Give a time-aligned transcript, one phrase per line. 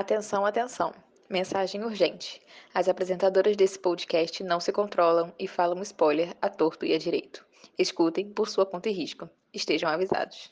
[0.00, 0.94] Atenção, atenção.
[1.28, 2.40] Mensagem urgente.
[2.72, 7.46] As apresentadoras desse podcast não se controlam e falam spoiler a torto e a direito.
[7.78, 9.28] Escutem por sua conta e risco.
[9.52, 10.50] Estejam avisados.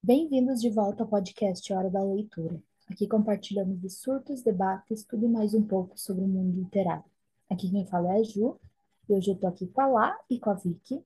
[0.00, 2.62] Bem-vindos de volta ao podcast Hora da Leitura.
[2.88, 7.02] Aqui compartilhamos de surtos, debates, tudo e mais um pouco sobre o mundo literário.
[7.50, 8.56] Aqui quem fala é a Ju,
[9.08, 11.04] e hoje eu tô aqui com a Lá e com a Vicky.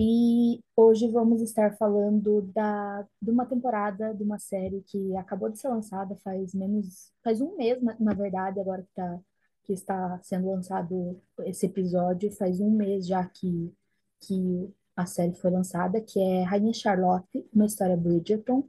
[0.00, 5.58] E hoje vamos estar falando da, de uma temporada de uma série que acabou de
[5.58, 9.20] ser lançada faz menos, faz um mês, na, na verdade, agora que, tá,
[9.64, 13.74] que está sendo lançado esse episódio, faz um mês já que,
[14.20, 18.68] que a série foi lançada, que é Rainha Charlotte, uma história Bridgerton,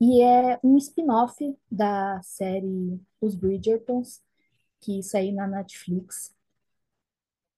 [0.00, 4.20] e é um spin-off da série Os Bridgertons,
[4.80, 6.34] que saiu na Netflix.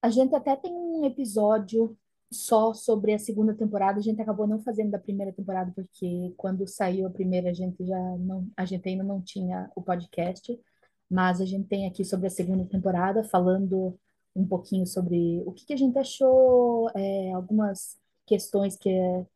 [0.03, 1.97] A gente até tem um episódio
[2.31, 3.99] só sobre a segunda temporada.
[3.99, 7.85] A gente acabou não fazendo da primeira temporada porque quando saiu a primeira a gente
[7.85, 10.59] já não, a gente ainda não tinha o podcast,
[11.11, 13.98] mas a gente tem aqui sobre a segunda temporada falando
[14.37, 18.91] um pouquinho sobre o que, que a gente achou, é, algumas questões que,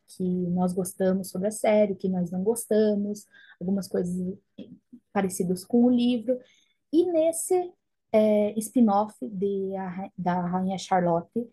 [0.08, 3.26] que nós gostamos sobre a série, que nós não gostamos,
[3.58, 4.14] algumas coisas
[5.12, 6.38] parecidas com o livro.
[6.92, 7.72] E nesse
[8.12, 9.14] é, spin-off
[10.16, 11.48] da Rainha Charlotte,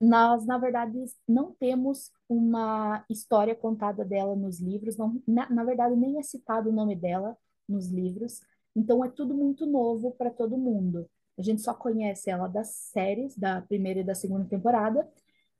[0.00, 0.98] nós, na verdade,
[1.28, 6.70] não temos uma história contada dela nos livros, não, na, na verdade, nem é citado
[6.70, 7.36] o nome dela
[7.68, 8.40] nos livros,
[8.74, 11.08] então é tudo muito novo para todo mundo.
[11.38, 15.06] A gente só conhece ela das séries, da primeira e da segunda temporada,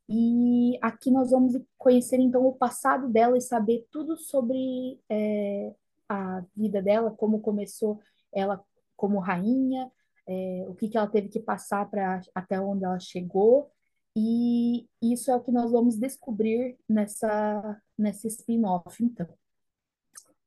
[0.09, 5.73] e aqui nós vamos conhecer então o passado dela e saber tudo sobre é,
[6.09, 8.01] a vida dela, como começou
[8.33, 8.65] ela
[8.97, 9.91] como rainha,
[10.27, 13.71] é, o que, que ela teve que passar para até onde ela chegou
[14.17, 19.29] e isso é o que nós vamos descobrir nessa, nessa spin-off, então.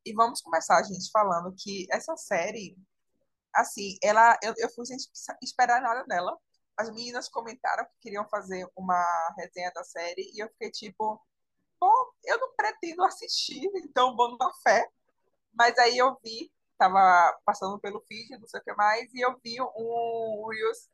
[0.04, 2.76] E vamos começar, gente, falando que essa série,
[3.54, 4.98] assim, ela, eu, eu fui sem
[5.42, 6.36] esperar nada dela.
[6.76, 9.02] As meninas comentaram que queriam fazer uma
[9.38, 11.18] resenha da série e eu fiquei tipo,
[11.80, 14.86] bom, eu não pretendo assistir, então vou na fé.
[15.54, 19.38] Mas aí eu vi, tava passando pelo feed, não sei o que mais, e eu
[19.42, 20.90] vi um Reels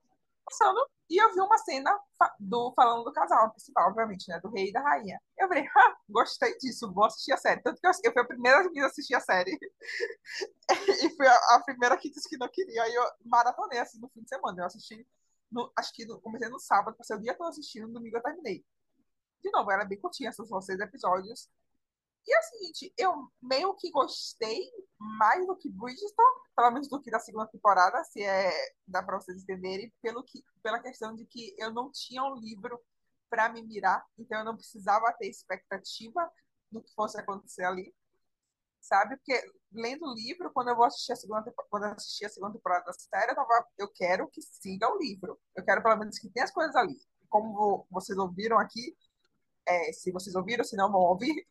[0.50, 1.98] passando e eu vi uma cena
[2.38, 4.38] do falando do casal principal, obviamente, né?
[4.40, 5.20] Do rei e da rainha.
[5.38, 7.60] Eu falei, ah, gostei disso, vou assistir a série.
[7.62, 9.50] Tanto que eu, eu fui a primeira que assistir a série.
[11.04, 12.82] e fui a, a, primeira que disse que não queria.
[12.84, 14.62] Aí eu maratonei assim no fim de semana.
[14.62, 15.04] Eu assisti,
[15.50, 18.22] no, acho que no, comecei no sábado, passei o dia todo assistindo, no domingo eu
[18.22, 18.64] terminei.
[19.42, 21.48] De novo, ela é bem curtinha, são só seis episódios.
[22.30, 26.22] E é o seguinte, eu meio que gostei mais do que Bridgerton,
[26.54, 28.52] pelo menos do que da segunda temporada, se é
[28.86, 32.80] dá para vocês entenderem, pelo que, pela questão de que eu não tinha um livro
[33.28, 36.30] para me mirar, então eu não precisava ter expectativa
[36.70, 37.92] do que fosse acontecer ali,
[38.80, 39.16] sabe?
[39.16, 39.42] Porque
[39.72, 42.84] lendo o livro, quando eu vou assistir a segunda quando eu assisti a segunda temporada
[42.84, 46.30] da série, eu, tava, eu quero que siga o livro, eu quero pelo menos que
[46.30, 46.96] tenha as coisas ali.
[47.28, 48.96] Como vocês ouviram aqui,
[49.66, 51.44] é, se vocês ouviram, se não vão ouvir,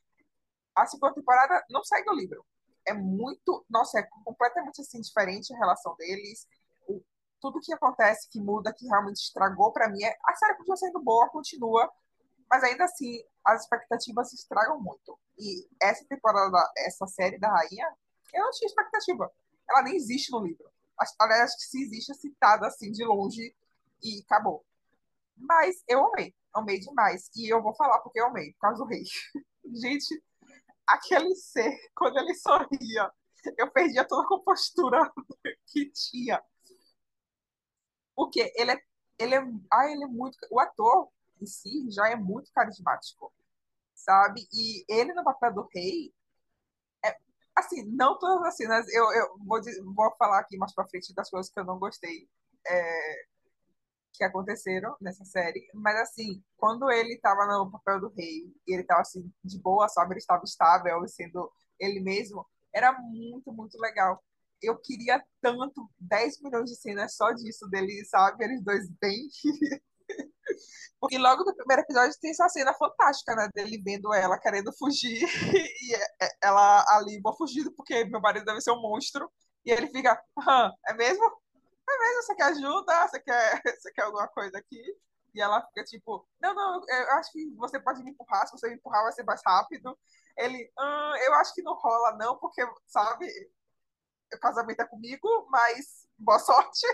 [0.81, 2.45] a segunda temporada não segue o livro.
[2.85, 6.47] É muito, nossa, é completamente assim diferente a relação deles.
[6.87, 7.01] O,
[7.39, 10.99] tudo que acontece que muda, que realmente estragou para mim, é, a série continua sendo
[10.99, 11.91] boa, continua,
[12.49, 15.17] mas ainda assim as expectativas se estragam muito.
[15.37, 17.87] E essa temporada, essa série da Rainha,
[18.33, 19.31] eu não tinha expectativa.
[19.69, 20.69] Ela nem existe no livro.
[21.19, 23.55] Aliás, que se existe, é citada assim de longe
[24.03, 24.65] e acabou.
[25.37, 27.29] Mas eu amei, amei demais.
[27.35, 29.03] E eu vou falar porque eu amei, por causa do rei.
[29.81, 30.21] Gente,
[30.89, 33.11] aquele ser, quando ele sorria,
[33.57, 34.99] eu perdia toda a compostura
[35.67, 36.41] que tinha.
[38.15, 38.77] Porque ele é,
[39.17, 39.39] ele é,
[39.71, 41.09] ah, ele é muito, o ator
[41.41, 43.31] em si já é muito carismático,
[43.95, 44.47] sabe?
[44.53, 46.13] E ele no papel do rei,
[47.05, 47.15] é,
[47.55, 49.61] assim, não todas as cenas, eu, eu vou,
[49.95, 52.27] vou falar aqui mais pra frente das coisas que eu não gostei,
[52.67, 53.27] é,
[54.13, 58.81] que aconteceram nessa série, mas assim, quando ele estava no papel do rei e ele
[58.81, 64.21] estava assim de boa, sabe, ele estava estável, sendo ele mesmo, era muito, muito legal.
[64.61, 69.27] Eu queria tanto 10 milhões de cenas só disso dele, sabe, eles dois bem
[71.11, 73.49] E logo no primeiro episódio tem essa cena fantástica, né?
[73.53, 75.21] Dele vendo ela querendo fugir
[75.53, 75.95] e
[76.43, 79.31] ela ali, vou fugir porque meu marido deve ser um monstro.
[79.65, 81.23] E ele fica, ah, é mesmo?
[81.91, 83.07] É mesmo, você quer ajuda?
[83.07, 84.97] Você quer, você quer alguma coisa aqui?
[85.33, 88.67] E ela fica tipo, não, não, eu acho que você pode me empurrar, se você
[88.67, 89.97] me empurrar vai ser mais rápido.
[90.37, 93.27] Ele, hum, eu acho que não rola não, porque, sabe,
[94.33, 96.85] o casamento é comigo, mas boa sorte.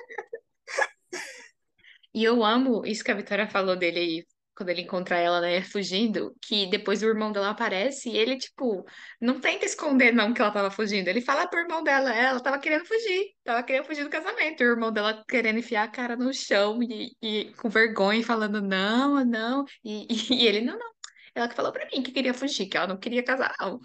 [2.13, 5.61] E eu amo isso que a Vitória falou dele aí, quando ele encontra ela, né,
[5.61, 8.85] fugindo, que depois o irmão dela aparece e ele, tipo,
[9.19, 11.07] não tenta esconder não que ela tava fugindo.
[11.09, 14.61] Ele fala pro irmão dela, ela tava querendo fugir, tava querendo fugir do casamento.
[14.61, 19.23] O irmão dela querendo enfiar a cara no chão e, e com vergonha, falando não,
[19.25, 19.65] não.
[19.83, 20.95] E, e, ele, não, não.
[21.35, 23.79] Ela que falou pra mim que queria fugir, que ela não queria casar, não.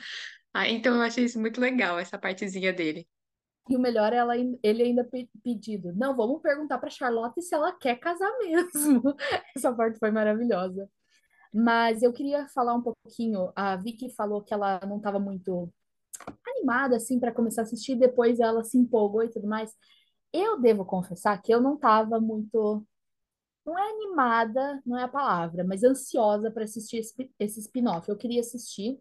[0.54, 3.06] Ah, então eu achei isso muito legal, essa partezinha dele.
[3.68, 5.08] E o melhor é ela, ele ainda
[5.42, 5.92] pedido.
[5.94, 9.14] Não, vamos perguntar para Charlotte se ela quer casar mesmo.
[9.56, 10.88] Essa parte foi maravilhosa.
[11.52, 13.52] Mas eu queria falar um pouquinho.
[13.54, 15.72] A Vicky falou que ela não estava muito
[16.46, 19.74] animada assim para começar a assistir, depois ela se empolgou e tudo mais.
[20.32, 22.86] Eu devo confessar que eu não estava muito
[23.64, 28.08] não é animada, não é a palavra, mas ansiosa para assistir esse, esse spin-off.
[28.08, 28.98] Eu queria assistir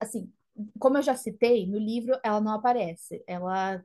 [0.00, 0.32] assim,
[0.78, 3.22] como eu já citei, no livro ela não aparece.
[3.26, 3.84] Ela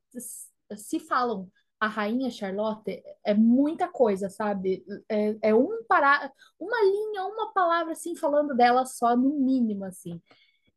[0.75, 1.49] se falam
[1.79, 4.83] a rainha Charlotte é muita coisa, sabe?
[5.09, 10.21] É, é um para uma linha, uma palavra assim falando dela só no mínimo assim.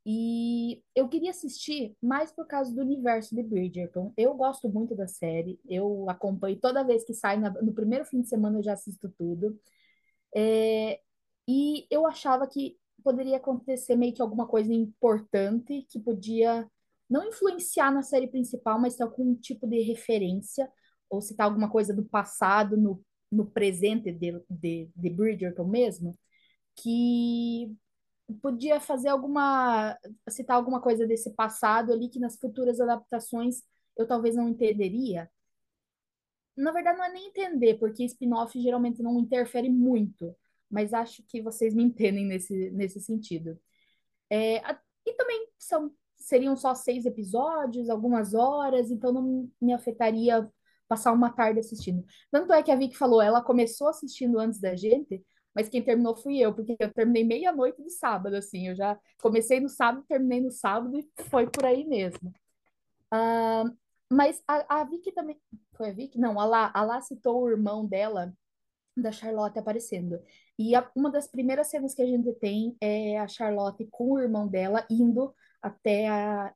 [0.05, 4.13] E eu queria assistir mais por causa do universo de Bridgerton.
[4.17, 8.29] Eu gosto muito da série, eu acompanho toda vez que sai, no primeiro fim de
[8.29, 9.59] semana eu já assisto tudo.
[10.35, 11.01] É,
[11.49, 16.69] e eu achava que poderia acontecer meio que alguma coisa importante que podia
[17.09, 20.71] não influenciar na série principal, mas ter algum tipo de referência,
[21.09, 26.17] ou citar alguma coisa do passado no, no presente de, de, de Bridgerton mesmo,
[26.77, 27.77] que
[28.43, 29.99] podia fazer alguma.
[30.29, 33.63] citar alguma coisa desse passado ali que nas futuras adaptações
[33.97, 35.31] eu talvez não entenderia.
[36.57, 40.35] Na verdade, não é nem entender, porque spin-off geralmente não interfere muito
[40.71, 43.59] mas acho que vocês me entendem nesse, nesse sentido.
[44.31, 44.59] É,
[45.07, 50.49] e também são, seriam só seis episódios, algumas horas, então não me afetaria
[50.89, 52.05] passar uma tarde assistindo.
[52.31, 55.25] Tanto é que a Vicky falou, ela começou assistindo antes da gente,
[55.55, 59.61] mas quem terminou fui eu, porque eu terminei meia-noite de sábado, assim, eu já comecei
[59.61, 62.33] no sábado, terminei no sábado e foi por aí mesmo.
[63.13, 63.77] Uh,
[64.13, 65.41] mas a, a Vicky também,
[65.77, 66.19] foi a Vicky?
[66.19, 68.33] Não, a Lá, a Lá citou o irmão dela,
[69.01, 70.21] da Charlotte aparecendo.
[70.59, 74.19] E a, uma das primeiras cenas que a gente tem é a Charlotte com o
[74.19, 76.53] irmão dela indo até a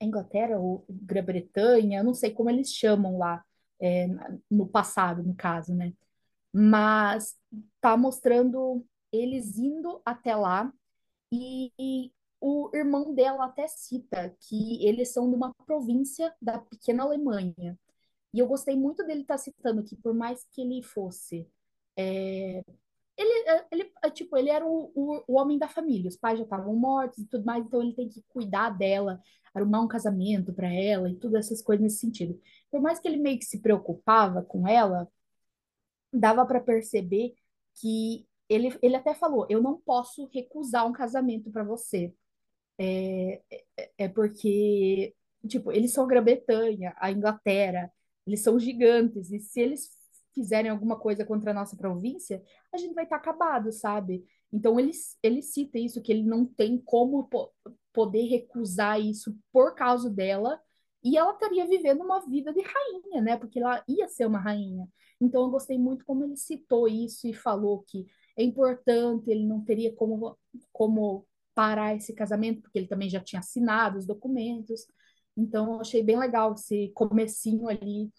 [0.00, 3.44] Inglaterra ou Grã-Bretanha, não sei como eles chamam lá,
[3.80, 4.08] é,
[4.50, 5.92] no passado, no caso, né?
[6.52, 7.36] Mas
[7.80, 10.72] tá mostrando eles indo até lá
[11.32, 17.04] e, e o irmão dela até cita que eles são de uma província da pequena
[17.04, 17.78] Alemanha.
[18.32, 21.48] E eu gostei muito dele estar tá citando que por mais que ele fosse
[21.98, 22.62] é,
[23.16, 26.38] ele, é, ele, é, tipo, ele era o, o, o, homem da família, os pais
[26.38, 29.20] já estavam mortos e tudo mais, então ele tem que cuidar dela,
[29.52, 32.40] arrumar um casamento para ela e todas essas coisas nesse sentido.
[32.70, 35.08] Por mais que ele meio que se preocupava com ela,
[36.12, 37.34] dava para perceber
[37.80, 42.14] que ele, ele até falou: Eu não posso recusar um casamento para você.
[42.78, 43.42] É,
[43.76, 45.14] é, é, porque,
[45.48, 47.92] tipo, eles são a Grã-Bretanha, a Inglaterra,
[48.26, 49.97] eles são gigantes, e se eles
[50.38, 52.40] fizerem alguma coisa contra a nossa província,
[52.72, 54.24] a gente vai estar tá acabado, sabe?
[54.52, 57.50] Então ele, ele cita isso, que ele não tem como po
[57.92, 60.60] poder recusar isso por causa dela,
[61.02, 63.36] e ela estaria vivendo uma vida de rainha, né?
[63.36, 64.86] Porque ela ia ser uma rainha.
[65.20, 68.06] Então eu gostei muito como ele citou isso e falou que
[68.36, 70.38] é importante, ele não teria como,
[70.72, 74.86] como parar esse casamento, porque ele também já tinha assinado os documentos.
[75.36, 78.12] Então eu achei bem legal esse comecinho ali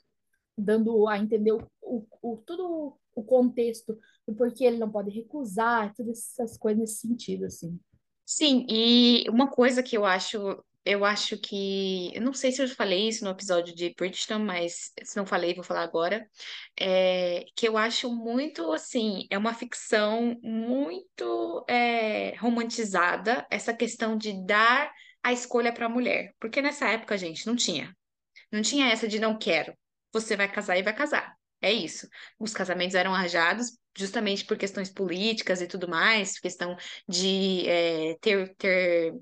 [0.59, 3.97] dando a entender o, o, o, todo o contexto
[4.27, 7.79] do porquê ele não pode recusar, todas essas coisas nesse sentido, assim.
[8.25, 12.67] Sim, e uma coisa que eu acho, eu acho que, eu não sei se eu
[12.67, 16.29] falei isso no episódio de Bridgeton, mas se não falei, vou falar agora,
[16.79, 24.45] é, que eu acho muito, assim, é uma ficção muito é, romantizada, essa questão de
[24.45, 24.91] dar
[25.23, 27.95] a escolha para a mulher, porque nessa época, gente, não tinha.
[28.51, 29.75] Não tinha essa de não quero
[30.11, 31.35] você vai casar e vai casar.
[31.61, 32.07] É isso.
[32.39, 36.75] Os casamentos eram arranjados justamente por questões políticas e tudo mais, questão
[37.07, 39.13] de é, ter, ter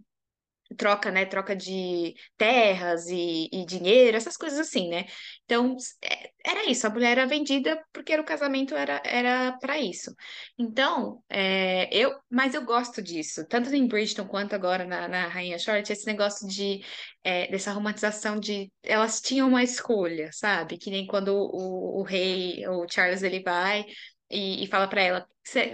[0.76, 1.26] troca, né?
[1.26, 5.06] Troca de terras e, e dinheiro, essas coisas assim, né?
[5.46, 10.14] Então, é, era isso, a mulher era vendida porque o casamento era era para isso.
[10.58, 15.58] Então, é, eu, mas eu gosto disso, tanto em Bridgerton quanto agora na, na Rainha
[15.60, 16.82] Short, esse negócio de
[17.24, 20.78] é, dessa romantização de elas tinham uma escolha, sabe?
[20.78, 23.86] Que nem quando o, o rei, o Charles, ele vai
[24.30, 25.28] e, e fala para ela,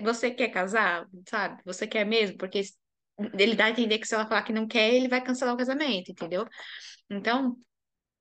[0.04, 1.62] você quer casar, sabe?
[1.66, 2.38] Você quer mesmo?
[2.38, 2.62] Porque
[3.38, 5.58] ele dá a entender que se ela falar que não quer, ele vai cancelar o
[5.58, 6.46] casamento, entendeu?
[7.10, 7.56] Então,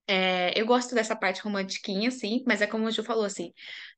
[0.06, 3.52] é, eu gosto dessa parte romantiquinha, assim, mas é como o Ju falou, assim,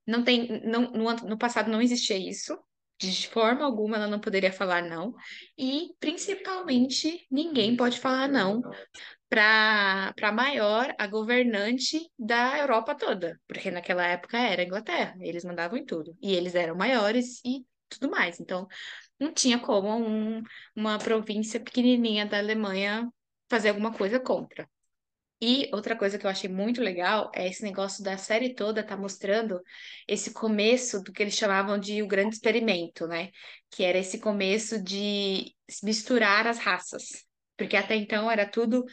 [0.06, 2.56] não tem, não, no, no passado não existia isso,
[2.98, 5.14] De forma alguma ela não poderia falar não.
[5.58, 8.62] E, principalmente, ninguém pode falar não
[9.28, 15.44] para para maior, a governante da Europa toda, porque naquela época era a Inglaterra, eles
[15.44, 18.40] mandavam em tudo, e eles eram maiores e tudo mais.
[18.40, 18.66] Então,
[19.18, 20.42] não tinha como um,
[20.74, 23.08] uma província pequenininha da Alemanha
[23.48, 24.68] fazer alguma coisa contra.
[25.40, 28.96] E outra coisa que eu achei muito legal é esse negócio da série toda tá
[28.96, 29.60] mostrando
[30.08, 33.30] esse começo do que eles chamavam de o grande experimento, né?
[33.70, 37.26] Que era esse começo de misturar as raças.
[37.56, 38.84] Porque até então era tudo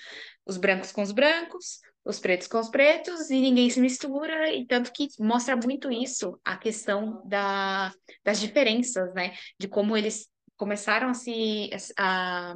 [0.46, 4.66] os brancos com os brancos, os pretos com os pretos, e ninguém se mistura, e
[4.66, 7.94] tanto que mostra muito isso, a questão da,
[8.24, 9.34] das diferenças, né?
[9.60, 10.28] De como eles
[10.58, 11.70] começaram a se.
[11.98, 12.56] A,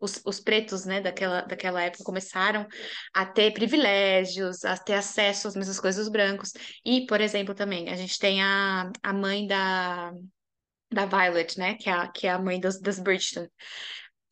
[0.00, 2.66] os, os pretos, né, daquela, daquela época começaram
[3.14, 6.52] a ter privilégios, a ter acesso às mesmas coisas dos brancos.
[6.84, 10.12] E, por exemplo, também, a gente tem a, a mãe da,
[10.92, 13.48] da Violet, né, que é a, que é a mãe das, das Bridgeton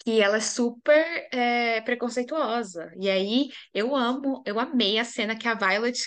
[0.05, 2.93] que ela é super é, preconceituosa.
[2.99, 5.99] E aí eu amo, eu amei a cena que a Violet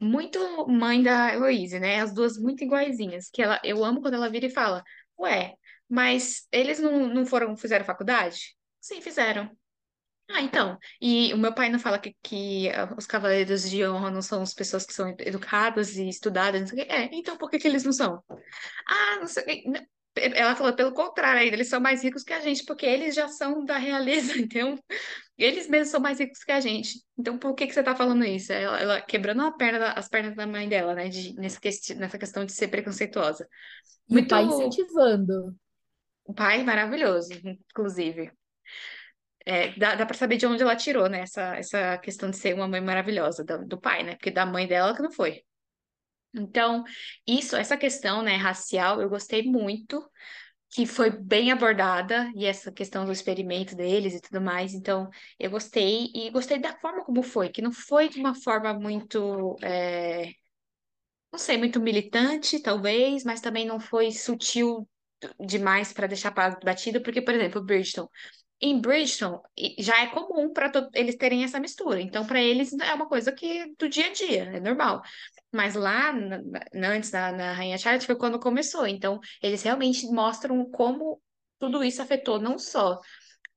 [0.00, 2.00] muito mãe da Heloise, né?
[2.00, 3.30] As duas muito iguaizinhas.
[3.32, 4.82] Que ela, eu amo quando ela vira e fala:
[5.18, 5.54] Ué,
[5.88, 8.56] mas eles não, não foram, fizeram faculdade?
[8.80, 9.50] Sim, fizeram.
[10.30, 10.78] Ah, então.
[11.00, 14.42] E o meu pai não fala que, que ah, os cavaleiros de honra não são
[14.42, 16.92] as pessoas que são educadas e estudadas, não sei o quê.
[16.92, 18.22] É, então por que que eles não são?
[18.86, 19.64] Ah, não sei o quê.
[20.14, 23.64] Ela falou, pelo contrário, eles são mais ricos que a gente, porque eles já são
[23.64, 24.78] da realeza, então
[25.38, 27.00] eles mesmos são mais ricos que a gente.
[27.18, 28.52] Então, por que que você tá falando isso?
[28.52, 31.08] Ela, ela quebrando perna, as pernas da mãe dela, né?
[31.08, 33.48] De, nesse, nessa questão de ser preconceituosa.
[34.08, 34.26] E Muito...
[34.26, 35.56] o pai incentivando.
[36.24, 38.30] O pai maravilhoso, inclusive.
[39.44, 41.20] É, dá, dá pra saber de onde ela tirou, né?
[41.20, 44.14] Essa, essa questão de ser uma mãe maravilhosa do, do pai, né?
[44.14, 45.42] Porque da mãe dela que não foi.
[46.34, 46.84] Então,
[47.26, 50.02] isso, essa questão, né, racial, eu gostei muito,
[50.70, 54.74] que foi bem abordada, e essa questão do experimento deles e tudo mais.
[54.74, 58.74] Então, eu gostei, e gostei da forma como foi, que não foi de uma forma
[58.74, 60.32] muito, é,
[61.32, 64.88] não sei, muito militante, talvez, mas também não foi sutil
[65.40, 66.30] demais para deixar
[66.64, 68.08] batido, porque, por exemplo, o Bridgeton.
[68.64, 69.42] Em Bridgeton,
[69.78, 72.00] já é comum para eles terem essa mistura.
[72.00, 75.02] Então, para eles é uma coisa que do dia a dia, é normal.
[75.50, 76.40] Mas lá, na,
[76.72, 78.86] na, antes da na Rainha Charlotte, foi quando começou.
[78.86, 81.20] Então, eles realmente mostram como
[81.58, 83.00] tudo isso afetou não só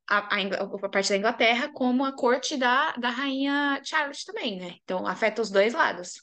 [0.09, 0.41] a, a,
[0.85, 4.75] a, parte da Inglaterra, como a corte da, da Rainha Charlotte também, né?
[4.83, 6.21] Então, afeta os dois lados.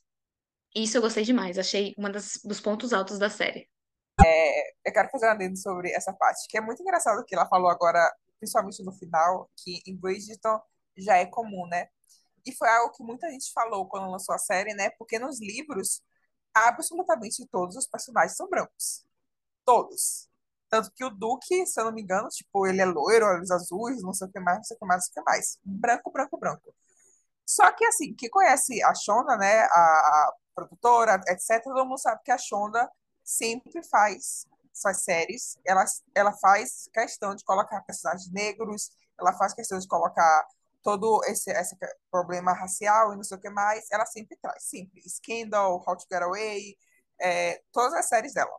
[0.74, 3.68] Isso eu gostei demais, achei um dos pontos altos da série.
[4.24, 7.46] É, eu quero fazer um adendo sobre essa parte, que é muito engraçado que ela
[7.46, 8.12] falou agora,
[8.42, 10.60] principalmente no final, que em Bridgeton
[10.96, 11.88] já é comum, né?
[12.44, 14.90] E foi algo que muita gente falou quando lançou a série, né?
[14.98, 16.02] Porque nos livros,
[16.52, 19.04] absolutamente todos os personagens são brancos.
[19.64, 20.28] Todos.
[20.68, 24.02] Tanto que o Duque, se eu não me engano, tipo, ele é loiro, olhos azuis,
[24.02, 25.58] não sei o que mais, não sei o que mais, não sei o que mais.
[25.64, 26.74] Branco, branco, branco.
[27.46, 32.20] Só que, assim, quem conhece a Shonda, né, a, a produtora, etc., todo mundo sabe
[32.24, 32.90] que a Shonda
[33.22, 39.78] sempre faz suas séries, ela, ela faz questão de colocar personagens negros, ela faz questão
[39.78, 40.46] de colocar
[40.82, 41.76] todo esse, esse
[42.10, 45.02] problema racial e não sei o que mais, ela sempre traz, sempre.
[45.08, 46.76] Scandal, How to Get Away,
[47.20, 48.52] é, todas as séries dela.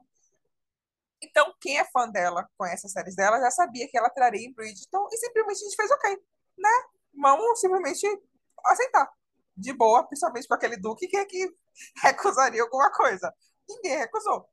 [1.22, 4.54] Então, quem é fã dela, conhece as séries dela, já sabia que ela traria em
[4.54, 6.18] Bridgeton e simplesmente a gente fez ok,
[6.58, 6.70] né?
[7.22, 8.06] Vamos simplesmente
[8.66, 9.10] aceitar.
[9.56, 11.56] De boa, principalmente para aquele Duque que é que
[12.02, 13.34] recusaria alguma coisa.
[13.70, 14.53] Ninguém recusou.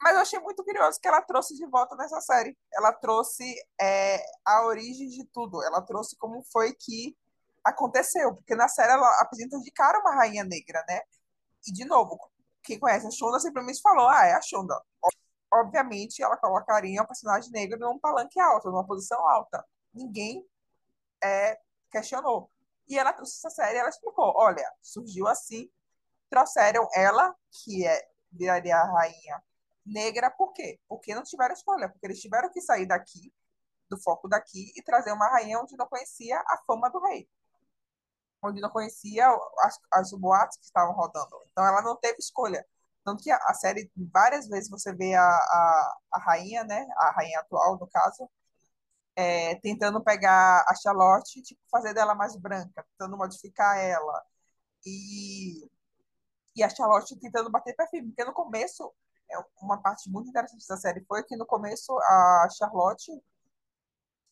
[0.00, 2.56] Mas eu achei muito curioso que ela trouxe de volta nessa série.
[2.72, 5.62] Ela trouxe é, a origem de tudo.
[5.64, 7.16] Ela trouxe como foi que
[7.64, 8.34] aconteceu.
[8.34, 11.00] Porque na série ela apresenta de cara uma rainha negra, né?
[11.66, 12.18] E, de novo,
[12.62, 14.80] quem conhece a Shonda simplesmente falou: ah, é a Shonda.
[15.52, 19.64] Obviamente, ela colocaria um personagem negro num palanque alto, numa posição alta.
[19.92, 20.46] Ninguém
[21.22, 21.58] é,
[21.90, 22.50] questionou.
[22.88, 25.68] E ela trouxe essa série ela explicou: olha, surgiu assim,
[26.30, 29.42] trouxeram ela, que é, viraria a rainha
[29.88, 30.78] negra, por quê?
[30.88, 33.32] Porque não tiveram escolha, porque eles tiveram que sair daqui,
[33.90, 37.28] do foco daqui, e trazer uma rainha onde não conhecia a fama do rei.
[38.42, 39.28] Onde não conhecia
[39.60, 41.42] as, as boatos que estavam rodando.
[41.50, 42.64] Então ela não teve escolha.
[43.04, 46.86] Tanto que a, a série, várias vezes você vê a, a, a rainha, né?
[46.98, 48.28] A rainha atual, no caso,
[49.16, 54.24] é, tentando pegar a Charlotte, tipo, fazer dela mais branca, tentando modificar ela.
[54.86, 55.68] E,
[56.56, 58.92] e a Charlotte tentando bater perfil, porque no começo
[59.60, 63.12] uma parte muito interessante da série foi que no começo a Charlotte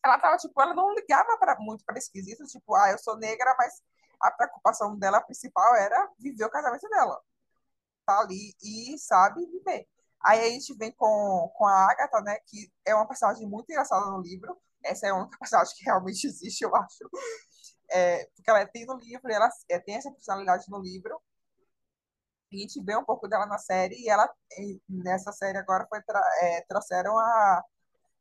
[0.04, 3.54] ela tava tipo ela não ligava para muito para esquisito tipo ah eu sou negra
[3.58, 3.82] mas
[4.20, 7.20] a preocupação dela principal era viver o casamento dela
[8.06, 9.86] tá ali e sabe viver
[10.26, 14.10] Aí a gente vem com, com a Agatha, né, que é uma personagem muito engraçada
[14.10, 14.56] no livro.
[14.82, 17.08] Essa é a única personagem que realmente existe, eu acho.
[17.90, 21.20] É, porque ela tem no livro, ela é, tem essa personalidade no livro.
[22.52, 24.28] A gente vê um pouco dela na série e ela
[24.88, 27.64] nessa série agora foi tra é, trouxeram a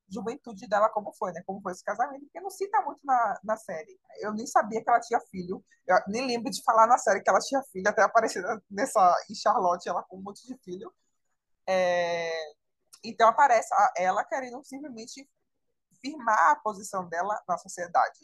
[0.10, 1.41] juventude dela como foi, né?
[1.46, 4.00] Como foi esse casamento, porque não cita muito na, na série.
[4.20, 5.63] Eu nem sabia que ela tinha filho.
[5.88, 9.36] Eu nem lembro de falar na série que ela tinha filho, até aparecer nessa em
[9.36, 10.94] Charlotte ela com um monte de filho.
[11.67, 12.53] É,
[13.03, 15.27] então aparece ela querendo simplesmente
[16.01, 18.20] firmar a posição dela na sociedade,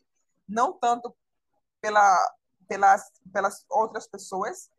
[0.47, 1.15] não tanto
[1.79, 2.35] pela,
[2.67, 4.69] pelas, pelas outras pessoas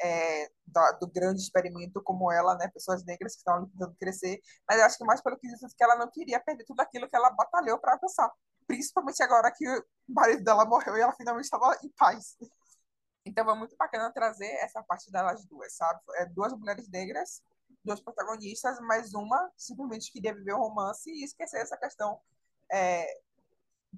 [0.00, 4.78] é, do, do, grande experimento como ela, né, pessoas negras que estão tentando crescer, mas
[4.78, 7.16] eu acho que mais pelo que disse que ela não queria perder tudo aquilo que
[7.16, 8.30] ela batalhou para alcançar,
[8.66, 12.36] principalmente agora que o marido dela morreu e ela finalmente estava em paz.
[13.24, 16.00] Então é muito bacana trazer essa parte delas duas, sabe?
[16.16, 17.42] É duas mulheres negras,
[17.84, 22.20] duas protagonistas, mas uma simplesmente queria viver o romance e esquecer essa questão
[22.70, 23.06] é,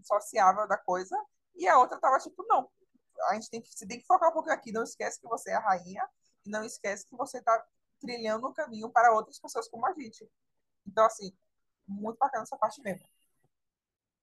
[0.03, 1.17] sociável da coisa,
[1.57, 2.69] e a outra tava tipo, não,
[3.29, 5.51] a gente tem que, você tem que focar um pouco aqui, não esquece que você
[5.51, 6.09] é a rainha,
[6.45, 7.65] e não esquece que você está
[8.01, 10.29] trilhando um caminho para outras pessoas como a gente.
[10.87, 11.33] Então, assim,
[11.87, 13.07] muito bacana essa parte mesmo.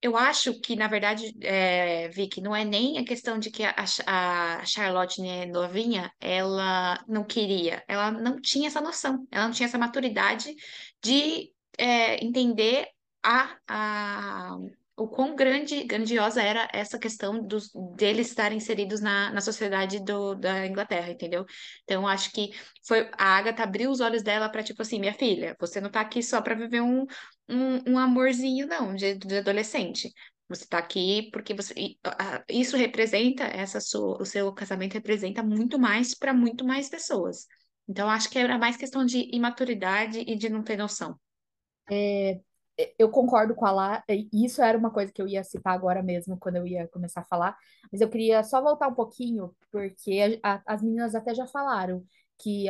[0.01, 3.75] Eu acho que, na verdade, é, Vicky, não é nem a questão de que a,
[4.06, 9.66] a Charlotte né, novinha, ela não queria, ela não tinha essa noção, ela não tinha
[9.66, 10.56] essa maturidade
[11.01, 12.88] de é, entender
[13.24, 14.58] a, a,
[14.98, 20.34] o quão grande, grandiosa era essa questão dos, deles estarem inseridos na, na sociedade do,
[20.34, 21.46] da Inglaterra, entendeu?
[21.84, 22.50] Então, acho que
[22.86, 26.01] foi a Agatha abriu os olhos dela para, tipo assim, minha filha, você não tá
[26.01, 27.06] aqui só para viver um,
[27.48, 30.12] um, um amorzinho, não, de, de adolescente.
[30.50, 31.74] Você está aqui porque você
[32.50, 37.46] isso representa essa sua, o seu casamento representa muito mais para muito mais pessoas.
[37.88, 41.20] Então acho que era mais questão de imaturidade e de não ter noção.
[41.92, 42.39] É,
[42.98, 46.38] eu concordo com a Lá, isso era uma coisa que eu ia citar agora mesmo,
[46.38, 47.57] quando eu ia começar a falar,
[47.91, 52.04] mas eu queria só voltar um pouquinho, porque a, as meninas até já falaram
[52.38, 52.67] que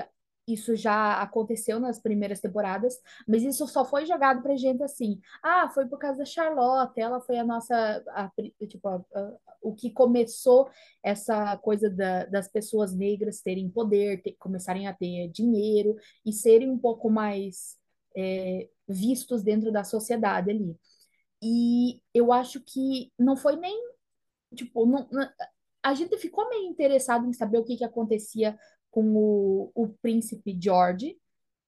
[0.47, 5.19] isso já aconteceu nas primeiras temporadas, mas isso só foi jogado pra gente assim.
[5.43, 7.75] Ah, foi por causa da Charlotte, ela foi a nossa.
[8.09, 8.31] A,
[8.65, 10.69] tipo, a, a, o que começou
[11.03, 16.69] essa coisa da, das pessoas negras terem poder, ter, começarem a ter dinheiro e serem
[16.69, 17.75] um pouco mais
[18.15, 20.77] é, vistos dentro da sociedade ali.
[21.41, 23.75] E eu acho que não foi nem,
[24.55, 25.07] tipo, não,
[25.83, 28.57] a gente ficou meio interessado em saber o que, que acontecia
[28.89, 31.17] com o, o príncipe George,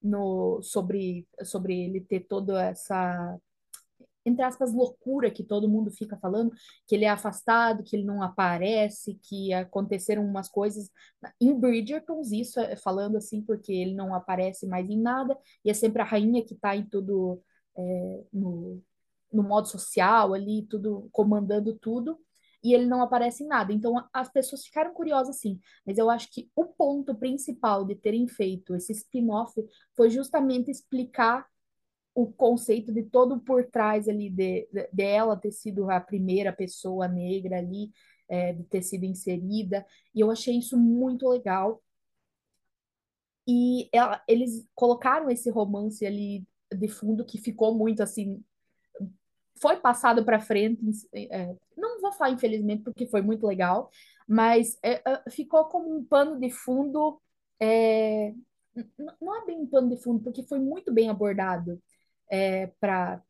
[0.01, 3.37] no, sobre, sobre ele ter toda essa
[4.29, 6.51] entre aspas, loucura que todo mundo fica falando,
[6.87, 10.89] que ele é afastado, que ele não aparece, que aconteceram umas coisas
[11.41, 15.73] em Bridgerton, isso é falando assim, porque ele não aparece mais em nada, e é
[15.73, 17.41] sempre a rainha que está em tudo,
[17.77, 18.81] é, no,
[19.31, 22.19] no modo social ali, tudo, comandando tudo,
[22.63, 23.71] e ele não aparece em nada.
[23.73, 28.27] Então as pessoas ficaram curiosas assim, mas eu acho que o ponto principal de terem
[28.27, 29.53] feito esse spin-off
[29.95, 31.45] foi justamente explicar
[32.13, 37.07] o conceito de todo por trás ali de, de, dela ter sido a primeira pessoa
[37.07, 37.91] negra ali,
[38.27, 41.81] é, de ter sido inserida, e eu achei isso muito legal.
[43.47, 48.43] E ela, eles colocaram esse romance ali de fundo que ficou muito assim,
[49.59, 50.81] foi passado para frente,
[51.13, 53.89] é, não vou falar infelizmente porque foi muito legal,
[54.27, 57.19] mas é, é ficou como um pano de fundo,
[57.59, 58.33] é,
[59.19, 61.81] não é bem um pano de fundo, porque foi muito bem abordado
[62.29, 63.21] é, para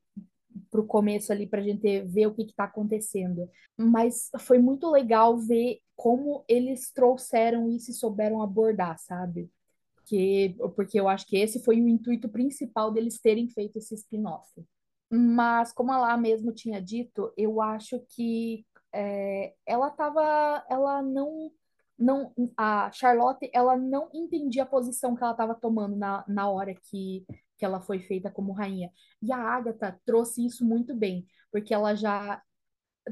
[0.74, 3.50] o começo ali para a gente ver o que está acontecendo.
[3.78, 9.50] Mas foi muito legal ver como eles trouxeram isso e souberam abordar, sabe?
[10.06, 14.50] Que, porque eu acho que esse foi o intuito principal deles terem feito esse spin-off.
[15.12, 21.52] Mas, como ela mesmo tinha dito, eu acho que é, ela tava, ela não,
[21.98, 26.74] não, a Charlotte, ela não entendia a posição que ela estava tomando na, na hora
[26.76, 27.26] que
[27.60, 28.90] que ela foi feita como rainha.
[29.22, 32.42] E a Agatha trouxe isso muito bem, porque ela já.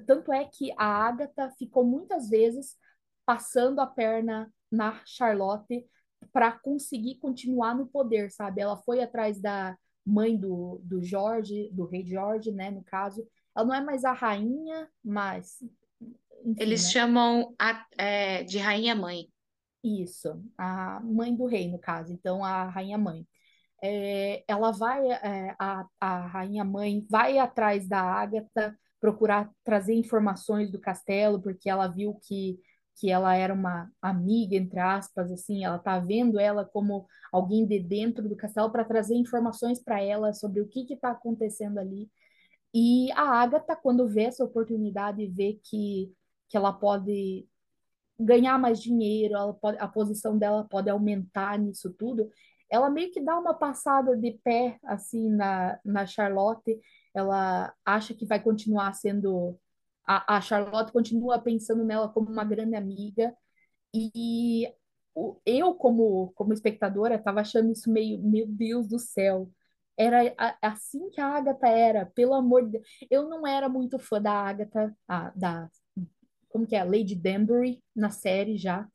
[0.08, 2.78] Tanto é que a Agatha ficou muitas vezes
[3.26, 5.86] passando a perna na Charlotte
[6.32, 8.62] para conseguir continuar no poder, sabe?
[8.62, 13.28] Ela foi atrás da mãe do, do Jorge, do rei Jorge, né, no caso.
[13.56, 15.58] Ela não é mais a rainha, mas.
[16.46, 16.90] Enfim, Eles né?
[16.90, 19.28] chamam a, é, de rainha-mãe.
[19.84, 22.14] Isso, a mãe do rei, no caso.
[22.14, 23.28] Então, a rainha-mãe
[23.82, 30.72] é, ela vai, é, a, a rainha mãe vai atrás da Ágata procurar trazer informações
[30.72, 32.60] do castelo, porque ela viu que,
[32.96, 37.80] que ela era uma amiga, entre aspas, assim, ela tá vendo ela como alguém de
[37.80, 42.10] dentro do castelo para trazer informações para ela sobre o que que tá acontecendo ali.
[42.74, 46.12] E a Agatha, quando vê essa oportunidade e vê que,
[46.50, 47.48] que ela pode
[48.20, 52.30] ganhar mais dinheiro, ela pode, a posição dela pode aumentar nisso tudo,
[52.69, 56.80] ela meio que dá uma passada de pé assim na, na Charlotte.
[57.13, 59.58] Ela acha que vai continuar sendo.
[60.08, 63.34] A, a Charlotte continua pensando nela como uma grande amiga.
[63.93, 64.67] E
[65.45, 69.49] eu, como, como espectadora, estava achando isso meio, meu Deus do céu.
[69.97, 72.88] Era assim que a Agatha era, pelo amor de Deus.
[73.10, 75.69] Eu não era muito fã da Agatha, a, da
[76.49, 78.88] como que é, Lady Danbury na série já.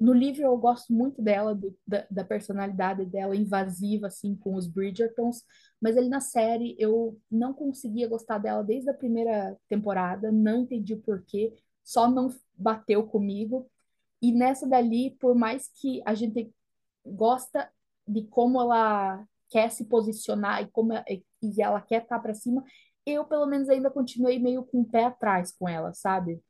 [0.00, 4.66] No livro eu gosto muito dela, do, da, da, personalidade dela invasiva, assim, com os
[4.66, 5.42] Bridgertons,
[5.80, 10.94] mas ele na série eu não conseguia gostar dela desde a primeira temporada, não entendi
[10.94, 11.52] o porquê,
[11.84, 13.68] só não bateu comigo.
[14.22, 16.52] E nessa dali, por mais que a gente
[17.04, 17.70] gosta
[18.06, 20.92] de como ela quer se posicionar e como
[21.42, 22.64] e ela quer estar para cima,
[23.06, 26.42] eu pelo menos ainda continuei meio com o pé atrás com ela, sabe?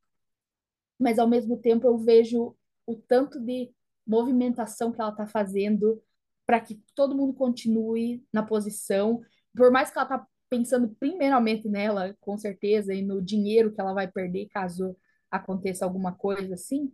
[0.99, 2.57] mas ao mesmo tempo eu vejo
[2.89, 3.71] o tanto de
[4.07, 6.03] movimentação que ela está fazendo
[6.47, 9.21] para que todo mundo continue na posição,
[9.55, 13.93] por mais que ela está pensando primeiramente nela, com certeza, e no dinheiro que ela
[13.93, 14.97] vai perder caso
[15.31, 16.91] aconteça alguma coisa assim,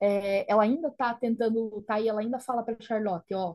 [0.00, 3.54] é, ela ainda está tentando lutar e ela ainda fala para Charlotte, ó,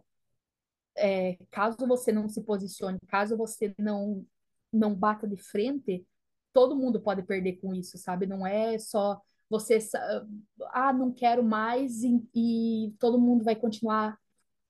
[0.96, 4.26] é, caso você não se posicione, caso você não
[4.72, 6.04] não bata de frente,
[6.54, 8.26] todo mundo pode perder com isso, sabe?
[8.26, 9.22] Não é só
[9.54, 9.78] você
[10.72, 14.18] ah não quero mais e, e, todo mundo vai continuar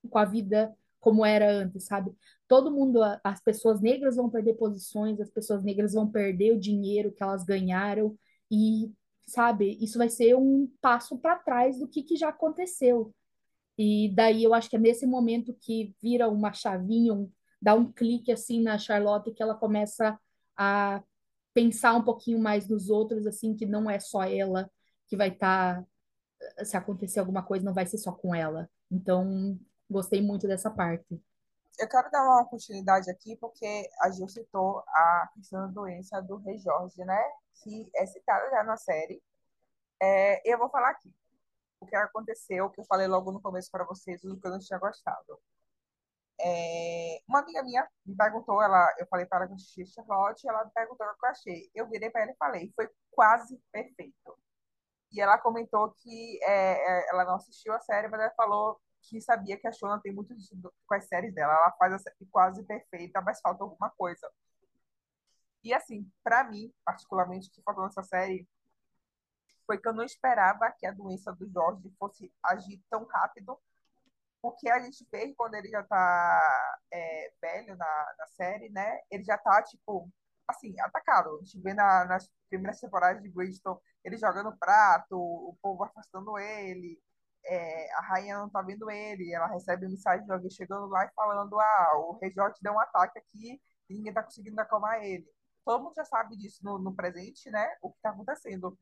[0.10, 2.14] com a vida como era antes, sabe?
[2.48, 7.12] Todo mundo, as pessoas negras vão perder posições, as pessoas negras vão perder o dinheiro
[7.14, 8.18] que elas ganharam
[8.52, 8.92] e
[9.26, 13.14] sabe, isso vai ser um passo para trás do que, que já aconteceu.
[13.78, 17.92] E daí eu acho que é nesse momento que vira uma chavinha, um, dá um
[17.92, 20.20] clique assim na Charlotte que ela começa
[20.58, 21.02] a
[21.54, 24.70] pensar um pouquinho mais nos outros, assim, que não é só ela
[25.08, 25.82] que vai estar.
[25.82, 28.70] Tá, se acontecer alguma coisa, não vai ser só com ela.
[28.92, 29.58] Então,
[29.90, 31.24] gostei muito dessa parte.
[31.80, 36.38] Eu quero dar uma continuidade aqui, porque a Gil citou a questão da doença do
[36.38, 37.20] Rei Jorge, né?
[37.64, 39.24] Que é citada já na série.
[40.02, 41.12] É, eu vou falar aqui
[41.80, 44.60] o que aconteceu, que eu falei logo no começo para vocês, do que eu não
[44.60, 45.40] tinha gostado.
[46.46, 50.66] É, uma amiga minha me perguntou, ela, eu falei para ela que assisti Charlotte, ela
[50.66, 51.72] me perguntou o que eu achei.
[51.74, 54.38] Eu virei para ela e falei, foi quase perfeito.
[55.12, 59.22] E ela comentou que é, é, ela não assistiu a série, mas ela falou que
[59.22, 60.34] sabia que a Shona tem muito
[60.88, 61.54] com as séries dela.
[61.54, 64.30] Ela faz a série quase perfeita, mas falta alguma coisa.
[65.64, 68.48] E assim, para mim, particularmente, que faltou nessa série,
[69.66, 73.58] foi que eu não esperava que a doença do Jorge fosse agir tão rápido
[74.44, 79.00] porque a gente vê quando ele já tá é, velho na, na série, né?
[79.10, 80.12] Ele já tá, tipo,
[80.46, 81.38] assim, atacado.
[81.38, 86.38] A gente vê na, nas primeiras temporadas de Bridgeton ele jogando prato, o povo afastando
[86.38, 87.02] ele,
[87.46, 91.14] é, a rainha não tá vendo ele, ela recebe mensagem de alguém chegando lá e
[91.16, 95.26] falando: Ah, o Rei Jorge deu um ataque aqui e ninguém tá conseguindo acalmar ele.
[95.66, 97.78] Todo mundo já sabe disso no, no presente, né?
[97.82, 98.78] O que tá acontecendo.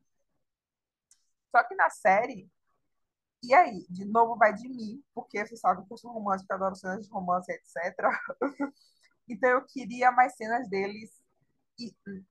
[1.52, 2.50] Só que na série,
[3.44, 7.06] e aí, de novo vai de mim, porque você sabe eu sou romântica, adoro cenas
[7.06, 7.96] de romance, etc.
[9.28, 11.22] então eu queria mais cenas deles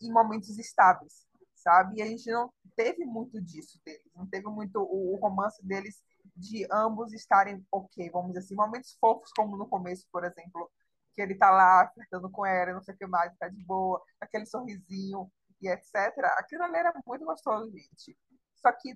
[0.01, 1.99] em momentos estáveis, sabe?
[1.99, 6.03] E a gente não teve muito disso deles, não teve muito o, romance deles
[6.37, 10.71] de ambos estarem ok, vamos dizer assim, momentos fofos como no começo, por exemplo,
[11.13, 14.01] que ele tá lá flertando com ela, não sei o que mais, tá de boa,
[14.21, 15.95] aquele sorrisinho e etc.
[16.39, 18.17] Aquilo ali era muito gostoso, gente.
[18.57, 18.95] Só que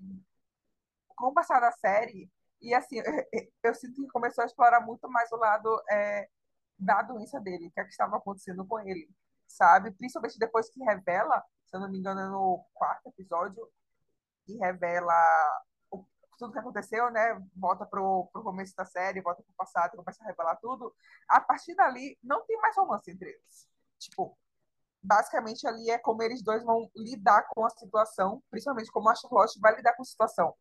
[1.16, 2.96] com o passar da série, e assim,
[3.62, 6.28] eu sinto que começou a explorar muito mais o lado é,
[6.78, 9.08] da doença dele, o que, é que estava acontecendo com ele,
[9.46, 9.90] sabe?
[9.92, 13.68] Principalmente depois que revela, se eu não me engano, é no quarto episódio,
[14.46, 15.12] que revela
[15.90, 16.04] o,
[16.38, 17.40] tudo que aconteceu, né?
[17.54, 20.94] Volta pro, pro começo da série, volta pro passado, começa a revelar tudo.
[21.28, 23.68] A partir dali, não tem mais romance entre eles.
[23.98, 24.36] Tipo,
[25.02, 29.60] basicamente ali é como eles dois vão lidar com a situação, principalmente como a Charlotte
[29.60, 30.54] vai lidar com a situação.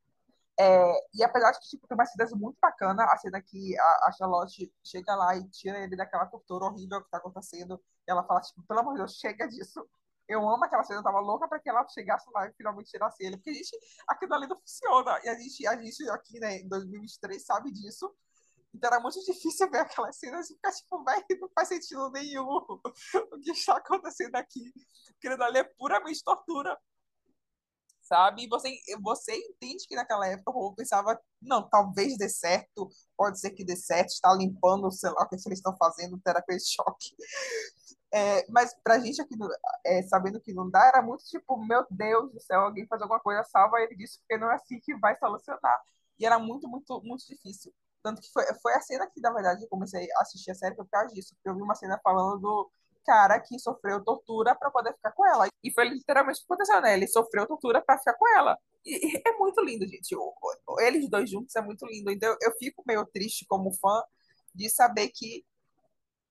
[0.60, 4.08] É, e apesar de que tipo, tem uma cena muito bacana, a cena que a,
[4.08, 8.42] a, Charlotte chega lá e tira ele daquela tortura horrível que tá acontecendo, ela fala,
[8.42, 9.84] tipo, pelo amor de Deus, chega disso.
[10.28, 13.24] Eu amo aquela cena, eu tava louca para que ela chegasse lá e finalmente tirasse
[13.26, 16.58] ele, porque a gente, aquilo ali não funciona, e a gente, a gente aqui, né,
[16.60, 18.14] em 2023 sabe disso,
[18.74, 22.46] então era muito difícil ver aquelas cenas e ficar tipo, velho, não faz sentido nenhum
[23.32, 24.74] o que está acontecendo aqui.
[25.18, 26.78] Aquilo ali é puramente tortura
[28.14, 28.44] sabe?
[28.44, 28.70] E você,
[29.02, 33.66] você entende que naquela época o povo pensava, não, talvez dê certo, pode ser que
[33.66, 37.16] dê certo, está limpando, sei lá, o que eles estão fazendo, terapia de choque.
[38.14, 39.36] É, mas pra gente aqui,
[39.84, 43.20] é, sabendo que não dá, era muito tipo, meu Deus do céu, alguém faz alguma
[43.20, 45.82] coisa, salva ele disso, porque não é assim que vai solucionar.
[46.20, 47.74] E era muito, muito, muito difícil.
[48.04, 50.76] Tanto que foi, foi a cena que, na verdade, eu comecei a assistir a série
[50.76, 52.72] por causa disso, porque eu vi uma cena falando do
[53.06, 55.48] cara que sofreu tortura para poder ficar com ela.
[55.64, 56.94] E foi literalmente o que aconteceu, né?
[56.94, 58.58] Ele sofreu tortura para ficar com ela.
[58.86, 60.16] E, é muito lindo, gente.
[60.16, 60.34] O,
[60.68, 62.12] o, eles dois juntos é muito lindo.
[62.12, 64.04] Então eu, eu fico meio triste como fã
[64.54, 65.46] de saber que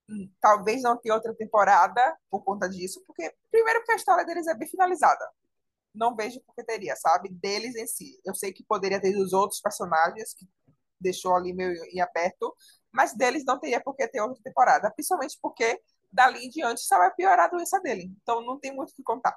[0.09, 4.55] hum, talvez não tenha outra temporada por conta disso, porque primeiro a história deles é
[4.55, 5.29] bem finalizada.
[5.95, 7.29] Não vejo porque teria, sabe?
[7.31, 8.21] Deles em si.
[8.25, 10.49] Eu sei que poderia ter dos outros personagens que
[11.01, 12.55] deixou ali meio em aberto,
[12.91, 15.81] mas deles não teria porque ter outra temporada, principalmente porque
[16.13, 18.13] dali em diante só vai piorar a doença dele.
[18.23, 19.37] Então não tem muito o que contar.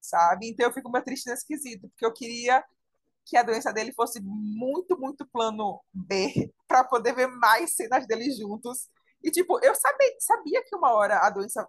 [0.00, 0.48] Sabe?
[0.48, 2.64] Então eu fico meio triste nesse quesito, porque eu queria
[3.24, 8.36] que a doença dele fosse muito, muito plano B, para poder ver mais cenas deles
[8.38, 8.88] juntos.
[9.22, 11.68] E, tipo, eu sabia, sabia que uma hora a doença,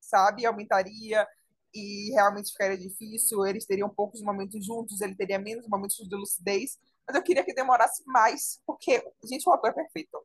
[0.00, 1.26] sabe, aumentaria
[1.74, 6.78] e realmente ficaria difícil, eles teriam poucos momentos juntos, ele teria menos momentos de lucidez,
[7.06, 10.24] mas eu queria que demorasse mais, porque, gente, o ator é perfeito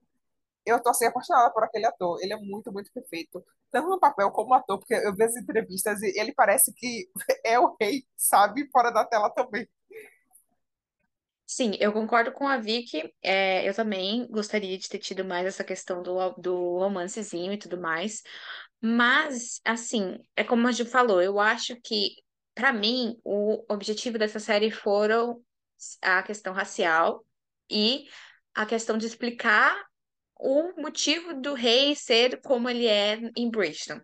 [0.66, 2.20] eu tô assim apaixonada por aquele ator.
[2.22, 3.44] Ele é muito, muito perfeito.
[3.72, 7.10] Tanto no papel como ator, porque eu vejo as entrevistas e ele parece que
[7.46, 8.70] é o rei, sabe?
[8.72, 9.68] Fora da tela também.
[11.46, 13.14] Sim, eu concordo com a Vicky.
[13.22, 17.80] É, eu também gostaria de ter tido mais essa questão do, do romancezinho e tudo
[17.80, 18.24] mais.
[18.82, 22.16] Mas, assim, é como a Ju falou, eu acho que,
[22.56, 25.42] para mim, o objetivo dessa série foram
[26.02, 27.26] a questão racial
[27.70, 28.06] e
[28.54, 29.76] a questão de explicar
[30.44, 34.02] o motivo do rei ser como ele é em Bridgeton,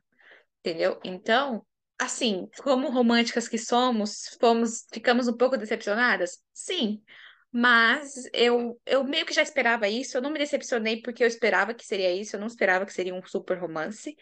[0.60, 0.98] entendeu?
[1.04, 1.66] Então,
[2.00, 6.42] assim, como românticas que somos, fomos, ficamos um pouco decepcionadas?
[6.54, 7.04] Sim.
[7.52, 11.74] Mas eu, eu meio que já esperava isso, eu não me decepcionei porque eu esperava
[11.74, 14.16] que seria isso, eu não esperava que seria um super romance.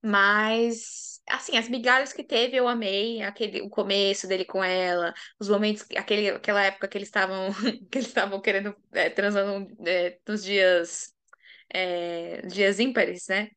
[0.00, 5.48] Mas, assim, as migalhas que teve eu amei, aquele, o começo dele com ela, os
[5.50, 7.50] momentos, aquele, aquela época que eles estavam
[7.90, 11.12] que eles estavam querendo, é, transando é, nos dias
[11.74, 13.48] é, dias ímpares, né?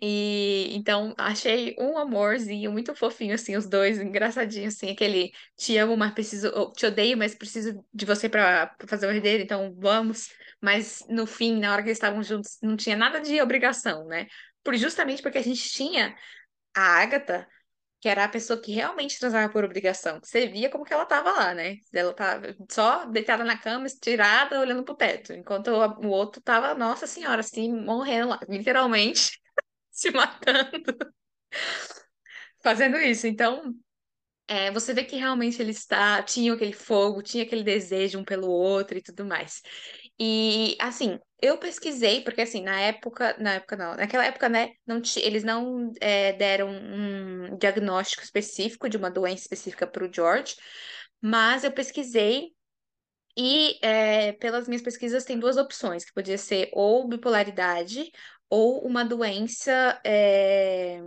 [0.00, 5.96] E então achei um amorzinho muito fofinho, assim, os dois, engraçadinhos, assim, aquele te amo,
[5.96, 10.28] mas preciso, te odeio, mas preciso de você para fazer o herdeiro, então vamos.
[10.60, 14.26] Mas no fim, na hora que eles estavam juntos, não tinha nada de obrigação, né?
[14.62, 16.14] Por, justamente porque a gente tinha
[16.74, 17.48] a Agatha
[18.02, 20.18] que era a pessoa que realmente transava por obrigação.
[20.20, 21.76] Você via como que ela tava lá, né?
[21.94, 27.06] Ela tava só deitada na cama, estirada, olhando pro teto, enquanto o, outro tava, nossa
[27.06, 29.40] senhora, assim, morrendo lá, literalmente
[29.92, 30.96] se matando,
[32.60, 33.28] fazendo isso.
[33.28, 33.72] Então,
[34.48, 38.50] é, você vê que realmente eles tá, tinham aquele fogo, tinha aquele desejo um pelo
[38.50, 39.62] outro e tudo mais.
[40.18, 45.02] E assim, eu pesquisei, porque assim, na época, na época não, naquela época, né, não
[45.16, 50.56] eles não é, deram um diagnóstico específico de uma doença específica para o George,
[51.20, 52.52] mas eu pesquisei
[53.36, 58.10] e é, pelas minhas pesquisas tem duas opções, que podia ser ou bipolaridade
[58.50, 61.00] ou uma doença é,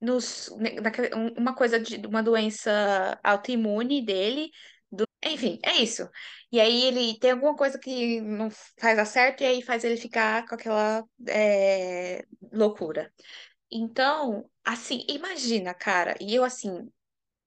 [0.00, 0.48] nos,
[1.36, 4.50] uma coisa de uma doença autoimune dele.
[4.90, 6.08] Do, enfim, é isso.
[6.52, 9.96] E aí ele tem alguma coisa que não faz dar certo e aí faz ele
[9.96, 13.12] ficar com aquela é, loucura.
[13.70, 16.90] Então, assim, imagina, cara, e eu assim,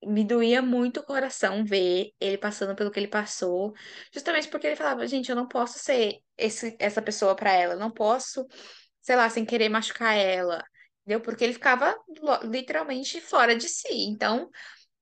[0.03, 3.73] me doía muito o coração ver ele passando pelo que ele passou,
[4.13, 7.79] justamente porque ele falava, gente, eu não posso ser esse, essa pessoa para ela, eu
[7.79, 8.45] não posso,
[9.01, 10.63] sei lá, sem querer machucar ela,
[11.01, 11.21] entendeu?
[11.21, 11.95] Porque ele ficava
[12.43, 14.05] literalmente fora de si.
[14.09, 14.49] Então,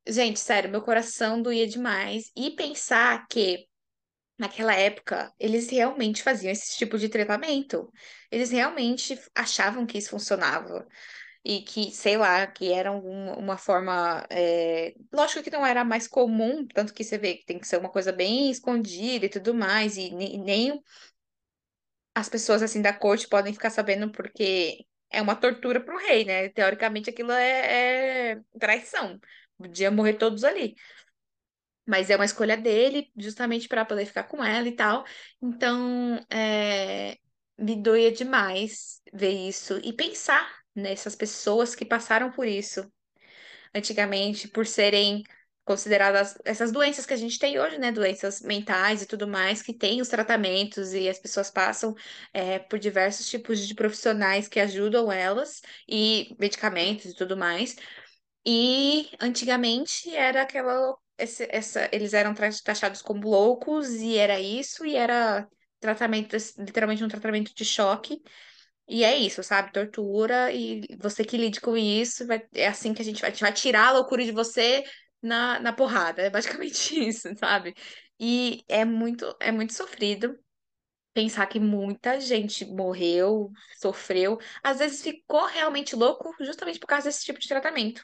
[0.08, 2.32] gente, sério, meu coração doía demais.
[2.36, 3.68] E pensar que
[4.44, 7.92] naquela época eles realmente faziam esse tipo de tratamento.
[8.30, 10.86] Eles realmente achavam que isso funcionava.
[11.46, 14.26] E que, sei lá, que era uma, uma forma.
[14.30, 14.94] É...
[15.14, 17.90] Lógico que não era mais comum, tanto que você vê que tem que ser uma
[17.90, 20.82] coisa bem escondida e tudo mais, e nem
[22.16, 26.26] as pessoas assim da corte podem ficar sabendo porque é uma tortura para o rei,
[26.26, 26.50] né?
[26.50, 29.20] Teoricamente aquilo é, é traição.
[29.58, 30.76] Podia morrer todos ali.
[31.86, 35.06] Mas é uma escolha dele, justamente para poder ficar com ela e tal.
[35.42, 37.18] Então, é,
[37.58, 42.90] me doía demais ver isso e pensar nessas pessoas que passaram por isso
[43.74, 45.24] antigamente, por serem
[45.66, 47.92] consideradas essas doenças que a gente tem hoje, né?
[47.92, 51.96] Doenças mentais e tudo mais, que tem os tratamentos e as pessoas passam
[52.34, 57.76] é, por diversos tipos de profissionais que ajudam elas e medicamentos e tudo mais.
[58.46, 60.98] E antigamente era aquela.
[61.24, 65.48] Esse, essa, eles eram taxados como loucos e era isso, e era
[65.80, 68.22] tratamento, literalmente um tratamento de choque.
[68.88, 69.72] E é isso, sabe?
[69.72, 73.34] Tortura, e você que lide com isso, vai, é assim que a gente vai, a
[73.34, 74.84] gente vai tirar a loucura de você
[75.22, 76.22] na, na porrada.
[76.22, 77.76] É basicamente isso, sabe?
[78.20, 80.38] E é muito, é muito sofrido
[81.14, 87.26] pensar que muita gente morreu, sofreu, às vezes ficou realmente louco justamente por causa desse
[87.26, 88.04] tipo de tratamento.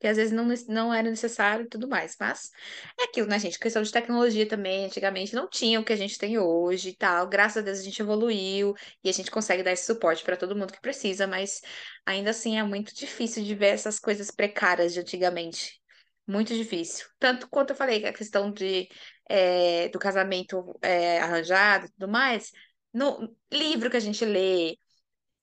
[0.00, 2.16] Que às vezes não, não era necessário e tudo mais.
[2.18, 2.50] Mas
[2.98, 3.58] é aquilo, né, gente?
[3.58, 4.86] Questão de tecnologia também.
[4.86, 7.28] Antigamente não tinha o que a gente tem hoje e tal.
[7.28, 10.56] Graças a Deus a gente evoluiu e a gente consegue dar esse suporte para todo
[10.56, 11.26] mundo que precisa.
[11.26, 11.60] Mas
[12.06, 15.80] ainda assim é muito difícil de ver essas coisas precárias de antigamente.
[16.26, 17.06] Muito difícil.
[17.18, 18.88] Tanto quanto eu falei, a questão de
[19.28, 22.52] é, do casamento é, arranjado e tudo mais,
[22.92, 24.76] no livro que a gente lê,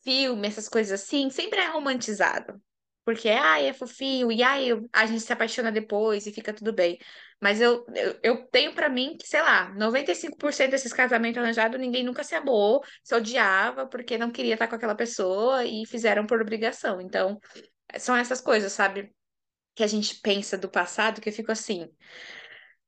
[0.04, 2.62] filme, essas coisas assim, sempre é romantizado.
[3.08, 6.98] Porque, ai, é fofinho, e eu- a gente se apaixona depois e fica tudo bem.
[7.42, 12.04] Mas eu, eu, eu tenho pra mim que, sei lá, 95% desses casamentos arranjados, ninguém
[12.04, 16.42] nunca se amou, se odiava porque não queria estar com aquela pessoa e fizeram por
[16.42, 17.00] obrigação.
[17.00, 17.40] Então,
[18.00, 19.14] são essas coisas, sabe?
[19.76, 21.90] Que a gente pensa do passado que eu fico assim.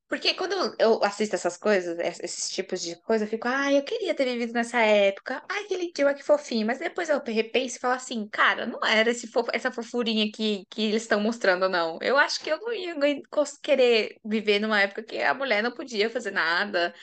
[0.10, 3.84] Porque quando eu assisto essas coisas, es- esses tipos de coisa, eu fico, ai, eu
[3.84, 5.44] queria ter vivido nessa época.
[5.50, 6.66] Ai, que lindinho, que fofinho.
[6.68, 10.82] Mas depois eu repenso e falo assim, cara, não era fofo- essa fofurinha que, que
[10.84, 12.00] eles estão mostrando, não.
[12.02, 12.96] Eu acho que eu não ia
[13.62, 16.94] querer viver numa época que a mulher não podia fazer nada,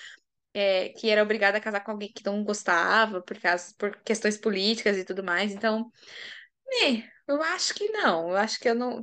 [0.54, 4.38] é, que era obrigada a casar com alguém que não gostava, por causa, por questões
[4.38, 5.52] políticas e tudo mais.
[5.52, 5.90] Então,
[6.66, 8.30] né, eu acho que não.
[8.30, 9.02] Eu acho que eu não.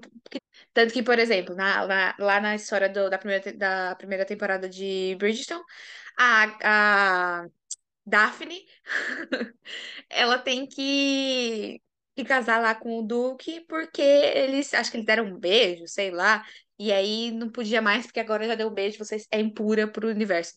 [0.73, 4.67] Tanto que, por exemplo, na- na- lá na história do- da primeira, da primeira temporada
[4.69, 5.61] de Bridgerton,
[6.17, 7.47] a, a
[8.05, 8.65] Daphne,
[10.09, 11.81] ela tem que,
[12.15, 16.11] que casar lá com o Duque porque eles, acho que eles deram um beijo, sei
[16.11, 16.45] lá,
[16.79, 20.09] e aí não podia mais porque agora já deu um beijo, você é impura pro
[20.09, 20.55] universo.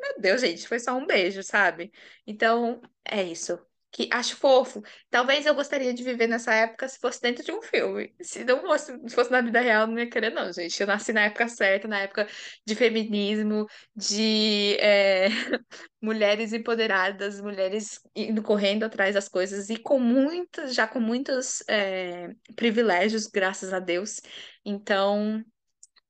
[0.00, 1.92] Meu Deus, gente, foi só um beijo, sabe?
[2.26, 3.58] Então, é isso.
[3.92, 4.82] Que acho fofo.
[5.10, 8.14] Talvez eu gostaria de viver nessa época se fosse dentro de um filme.
[8.20, 10.80] Se não fosse, se fosse na vida real, não ia querer, não, gente.
[10.80, 12.28] Eu nasci na época certa, na época
[12.64, 15.28] de feminismo, de é,
[16.00, 22.28] mulheres empoderadas, mulheres indo correndo atrás das coisas e com muitos, já com muitos é,
[22.54, 24.20] privilégios, graças a Deus.
[24.64, 25.44] Então,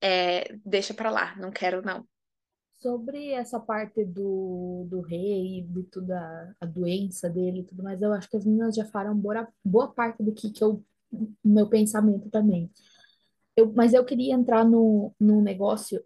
[0.00, 2.06] é, deixa pra lá, não quero, não.
[2.80, 8.12] Sobre essa parte do, do rei, de toda a doença dele e tudo mais, eu
[8.12, 10.82] acho que as meninas já falaram boa, boa parte do que, que eu,
[11.44, 12.70] meu pensamento também.
[13.56, 16.02] Eu, mas eu queria entrar no, num negócio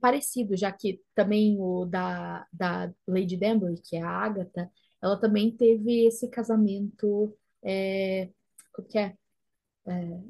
[0.00, 4.70] parecido, já que também o da, da Lady Danbury, que é a Agatha,
[5.02, 8.30] ela também teve esse casamento, é,
[8.78, 9.16] o que é,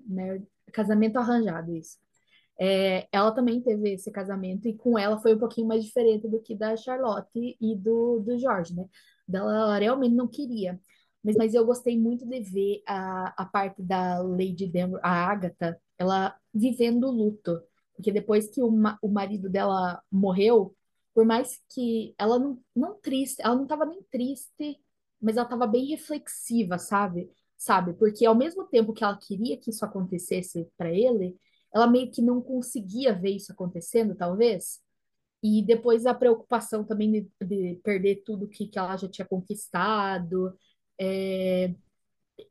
[0.06, 0.42] né,
[0.72, 1.98] casamento arranjado, isso.
[2.60, 6.40] É, ela também teve esse casamento e com ela foi um pouquinho mais diferente do
[6.40, 8.86] que da Charlotte e do, do Jorge, né?
[9.32, 10.78] Ela realmente não queria.
[11.22, 15.80] Mas, mas eu gostei muito de ver a, a parte da Lady Danbury, a Agatha,
[15.98, 17.60] ela vivendo o luto.
[17.94, 18.68] Porque depois que o,
[19.02, 20.74] o marido dela morreu,
[21.14, 24.78] por mais que ela não, não triste, ela não estava nem triste,
[25.20, 27.30] mas ela estava bem reflexiva, sabe?
[27.56, 27.92] Sabe?
[27.94, 31.36] Porque ao mesmo tempo que ela queria que isso acontecesse para ele,
[31.74, 34.80] ela meio que não conseguia ver isso acontecendo, talvez.
[35.42, 40.54] E depois a preocupação também de, de perder tudo que, que ela já tinha conquistado.
[41.00, 41.74] É,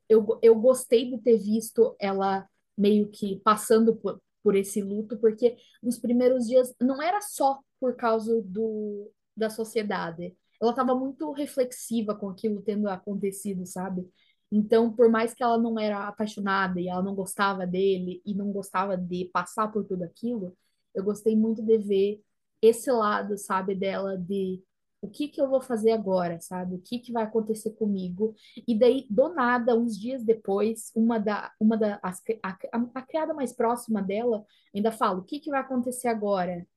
[0.08, 5.58] eu, eu gostei de ter visto ela meio que passando por, por esse luto, porque
[5.84, 10.36] nos primeiros dias não era só por causa do, da sociedade.
[10.62, 14.08] Ela estava muito reflexiva com aquilo tendo acontecido, sabe?
[14.52, 18.52] Então, por mais que ela não era apaixonada e ela não gostava dele e não
[18.52, 20.58] gostava de passar por tudo aquilo,
[20.94, 22.22] eu gostei muito de ver
[22.62, 24.62] esse lado, sabe, dela de
[25.02, 26.76] o que que eu vou fazer agora, sabe?
[26.76, 28.36] O que que vai acontecer comigo?
[28.68, 33.02] E daí, do nada, uns dias depois, uma da, uma da, as, a, a, a
[33.04, 36.68] criada mais próxima dela ainda fala: o que que vai acontecer agora?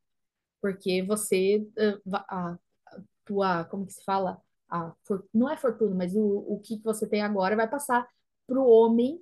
[0.61, 1.67] Porque você,
[2.07, 2.59] va- a,
[3.25, 4.41] tua, como que se fala?
[4.73, 8.09] A, for- não é fortuna, mas o, o que você tem agora vai passar
[8.47, 9.21] para o homem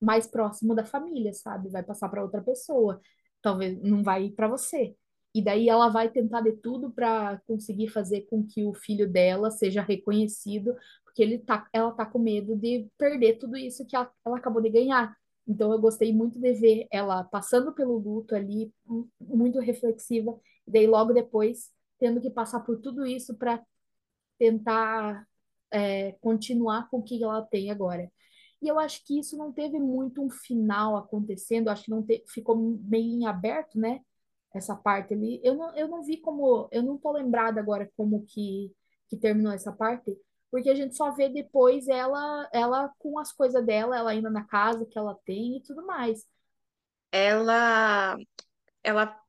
[0.00, 1.68] mais próximo da família, sabe?
[1.70, 3.00] Vai passar para outra pessoa.
[3.42, 4.94] Talvez não vai ir para você.
[5.34, 9.50] E daí ela vai tentar de tudo para conseguir fazer com que o filho dela
[9.50, 14.10] seja reconhecido, porque ele tá, ela tá com medo de perder tudo isso que ela,
[14.24, 15.16] ela acabou de ganhar.
[15.46, 20.70] Então eu gostei muito de ver ela passando pelo luto ali, mu- muito reflexiva, e
[20.70, 23.60] daí logo depois tendo que passar por tudo isso para
[24.44, 25.26] tentar
[25.70, 28.10] é, continuar com o que ela tem agora.
[28.60, 32.22] E eu acho que isso não teve muito um final acontecendo, acho que não te,
[32.28, 34.00] ficou meio em aberto, né?
[34.54, 35.40] Essa parte ali.
[35.42, 38.72] Eu não, eu não vi como, eu não tô lembrada agora como que,
[39.08, 40.16] que terminou essa parte,
[40.50, 44.44] porque a gente só vê depois ela ela com as coisas dela, ela ainda na
[44.44, 46.26] casa que ela tem e tudo mais.
[47.12, 48.16] Ela,
[48.82, 49.20] ela,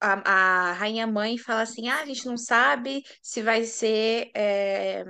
[0.00, 5.04] a, a rainha mãe fala assim, ah, a gente não sabe se vai ser, é,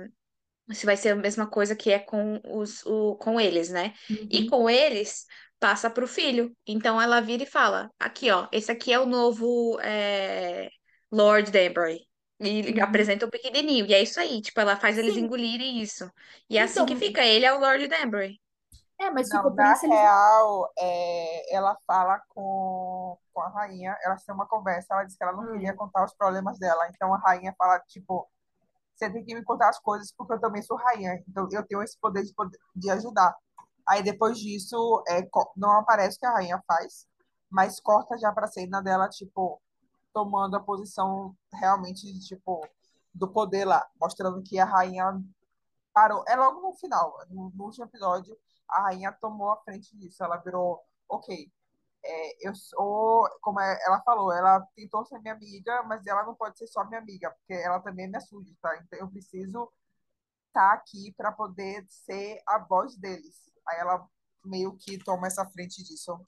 [0.73, 3.93] se vai ser a mesma coisa que é com os, o, com eles, né?
[4.29, 5.25] E Uhum, com eles
[5.59, 6.55] passa para o filho.
[6.65, 10.69] Então ela vira e fala, aqui, ó, esse aqui é o novo é,
[11.11, 12.07] Lord Danbury.
[12.39, 12.81] E uhum.
[12.81, 13.85] apresenta o pequenininho.
[13.85, 16.09] E é isso aí, tipo, ela faz eles Sim, engolirem isso.
[16.49, 18.39] E é assim que então, fica, ele é o Lord Danbury.
[19.01, 24.35] É, mas Não, ficou na real, é, ela fala com, com a rainha, elas têm
[24.35, 26.87] uma conversa, ela disse que ela não Ah, queria contar os problemas dela.
[26.89, 28.27] Então a rainha fala, tipo,
[28.95, 31.23] você tem que me contar as coisas porque eu também sou rainha.
[31.29, 33.35] Então eu tenho esse poder de, poder- de ajudar.
[33.87, 35.27] Aí depois disso, é,
[35.57, 37.07] não aparece o que a rainha faz,
[37.49, 39.61] mas corta já pra cena dela, tipo,
[40.13, 42.67] tomando a posição realmente, de, tipo,
[43.13, 45.05] do poder lá, mostrando que a rainha
[45.93, 46.23] parou.
[46.27, 48.37] É logo no final, no, no último episódio,
[48.71, 50.23] a rainha tomou a frente disso.
[50.23, 51.51] Ela virou, ok,
[52.05, 56.35] é, eu sou, como é- ela falou, ela tentou ser minha amiga, mas ela não
[56.35, 58.69] pode ser só minha amiga, porque ela também é minha súdita.
[58.83, 59.71] Então eu preciso
[60.47, 63.51] estar aqui para poder ser a voz deles.
[63.67, 64.07] Aí ela
[64.45, 66.19] meio que toma essa frente disso.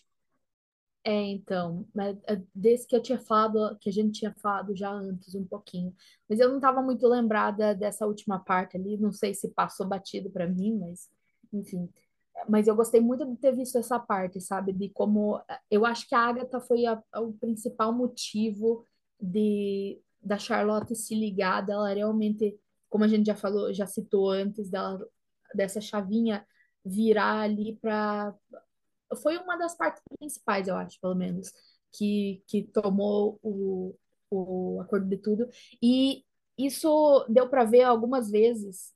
[1.05, 4.89] É, então, mas é desse que eu tinha falado, que a gente tinha falado já
[4.89, 5.93] antes um pouquinho,
[6.29, 10.29] mas eu não estava muito lembrada dessa última parte ali, não sei se passou batido
[10.31, 11.09] para mim, mas
[11.51, 11.89] enfim.
[12.49, 14.73] Mas eu gostei muito de ter visto essa parte, sabe?
[14.73, 18.86] De como eu acho que a Agatha foi a- o principal motivo
[19.19, 22.57] de da Charlotte se ligar, dela realmente,
[22.89, 25.05] como a gente já falou, já citou antes, dela,
[25.53, 26.45] dessa chavinha
[26.86, 28.34] virar ali para
[29.21, 31.51] foi uma das partes principais, eu acho, pelo menos,
[31.91, 33.95] que, que tomou o,
[34.29, 35.47] o acordo de tudo.
[35.81, 36.25] E
[36.57, 38.93] isso deu para ver algumas vezes.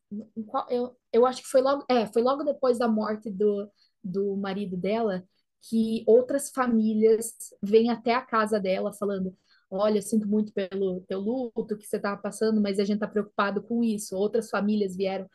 [0.69, 3.69] Eu, eu acho que foi logo, é, foi logo depois da morte do,
[4.03, 5.23] do marido dela
[5.69, 9.35] que outras famílias vêm até a casa dela falando:
[9.69, 13.61] Olha, sinto muito pelo teu luto que você estava passando, mas a gente está preocupado
[13.61, 14.15] com isso.
[14.15, 15.27] Outras famílias vieram.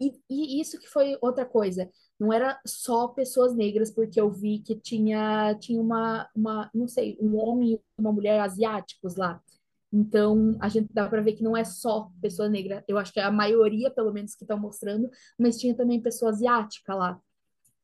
[0.00, 4.58] E, e isso que foi outra coisa não era só pessoas negras, porque eu vi
[4.58, 9.40] que tinha, tinha uma, uma, não sei, um homem e uma mulher asiáticos lá.
[9.92, 12.84] Então, a gente dá para ver que não é só pessoa negra.
[12.86, 15.08] Eu acho que é a maioria, pelo menos, que estão mostrando,
[15.38, 17.20] mas tinha também pessoa asiática lá.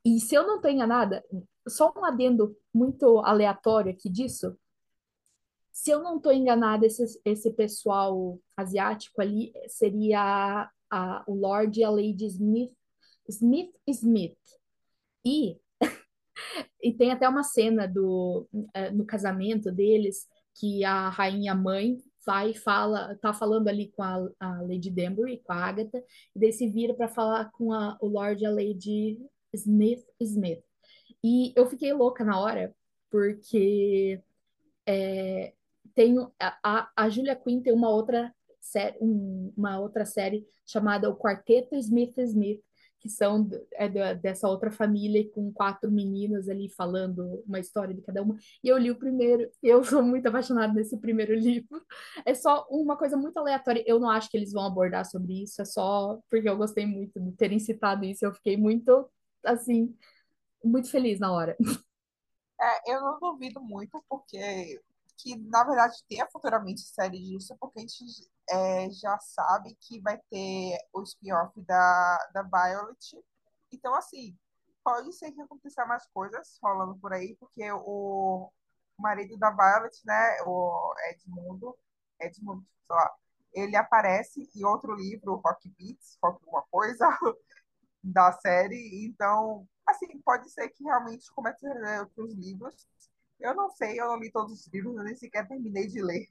[0.04, 1.24] E se eu não tenho nada,
[1.66, 4.54] só um adendo muito aleatório aqui disso,
[5.72, 11.84] se eu não estou enganada, esse, esse pessoal asiático ali seria a, o Lord e
[11.84, 12.72] a Lady Smith,
[13.28, 14.38] Smith Smith.
[15.24, 15.58] E
[16.82, 22.50] E tem até uma cena do, é, no casamento deles que a rainha mãe vai
[22.52, 26.02] e fala, tá falando ali com a, a Lady Danbury, com a Agatha,
[26.34, 29.18] e daí se vira para falar com a, o Lord e a Lady
[29.52, 30.62] Smith Smith.
[31.22, 32.74] E eu fiquei louca na hora,
[33.10, 34.20] porque
[34.86, 35.52] é,
[35.94, 41.16] tem a, a Julia Quinn tem uma outra série, um, uma outra série chamada O
[41.16, 42.60] Quarteto Smith Smith,
[43.04, 48.22] que são é dessa outra família com quatro meninas ali falando uma história de cada
[48.22, 48.34] uma.
[48.62, 51.84] E eu li o primeiro, eu sou muito apaixonada nesse primeiro livro.
[52.24, 53.84] É só uma coisa muito aleatória.
[53.86, 57.20] Eu não acho que eles vão abordar sobre isso, é só porque eu gostei muito
[57.20, 58.24] de terem citado isso.
[58.24, 59.06] Eu fiquei muito
[59.44, 59.94] assim,
[60.64, 61.56] muito feliz na hora.
[62.60, 64.80] É, eu não duvido muito, porque
[65.16, 68.04] que na verdade tenha futuramente série disso, porque a gente
[68.50, 73.22] é, já sabe que vai ter o spin-off da, da Violet.
[73.72, 74.36] Então, assim,
[74.82, 78.50] pode ser que aconteça mais coisas rolando por aí, porque o
[78.98, 81.76] marido da Violet, né, o Edmundo,
[82.20, 83.14] Edmundo, sei lá,
[83.54, 87.06] ele aparece em outro livro, Rock Beats, alguma coisa,
[88.02, 89.06] da série.
[89.06, 92.86] Então, assim, pode ser que realmente comece a ler outros livros.
[93.44, 96.26] Eu não sei, eu não li todos os livros, eu nem sequer terminei de ler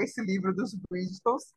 [0.00, 1.54] esse livro dos Bridgetons.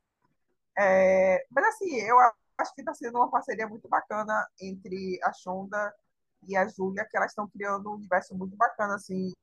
[0.78, 2.18] É, mas, assim, eu
[2.58, 5.96] acho que está sendo uma parceria muito bacana entre a Shonda
[6.44, 9.34] e a Júlia, que elas estão criando um universo muito bacana, assim,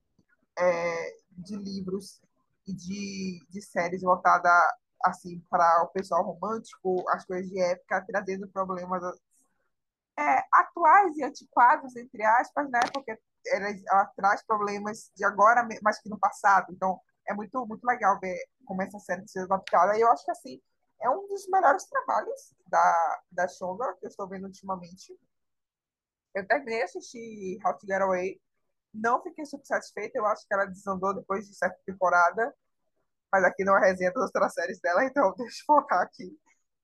[0.58, 2.20] é, de livros
[2.66, 4.50] e de, de séries voltada
[5.02, 9.02] assim para o pessoal romântico, as coisas de época, trazendo problemas
[10.18, 12.80] é, atuais e antiquados, entre aspas, né?
[12.92, 13.18] Porque
[13.49, 16.72] ela, ela, traz problemas de agora, mas que no passado.
[16.72, 19.97] Então, é muito, muito legal ver como essa série sendo adaptada.
[19.97, 20.61] E eu acho que, assim,
[21.03, 25.16] é um dos melhores trabalhos da, da Shonda que eu estou vendo ultimamente.
[26.34, 28.40] Eu terminei de assistir How to Get Away,
[28.92, 32.55] não fiquei super satisfeita, eu acho que ela desandou depois de certa temporada,
[33.32, 36.38] mas aqui não é resenha das outras séries dela, então deixa eu focar aqui.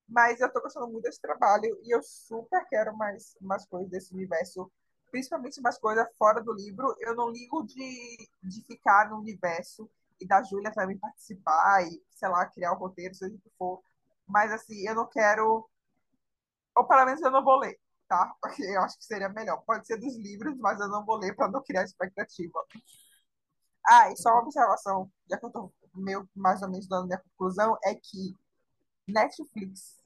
[0.08, 4.12] Mas eu tô gostando muito desse trabalho e eu super quero mais, mais coisas desse
[4.12, 4.70] universo,
[5.10, 6.94] principalmente mais coisas fora do livro.
[7.00, 9.90] Eu não ligo de, de ficar no universo
[10.20, 13.82] e da Júlia também participar e, sei lá, criar o roteiro, seja o que for.
[14.26, 15.68] Mas, assim, eu não quero.
[16.76, 18.34] Ou pelo menos eu não vou ler, tá?
[18.40, 19.62] Porque eu acho que seria melhor.
[19.66, 22.64] Pode ser dos livros, mas eu não vou ler para não criar expectativa.
[23.86, 27.18] Ah, e só uma observação, já que eu tô meio mais ou menos dando minha
[27.18, 28.36] conclusão, é que
[29.08, 29.98] Netflix,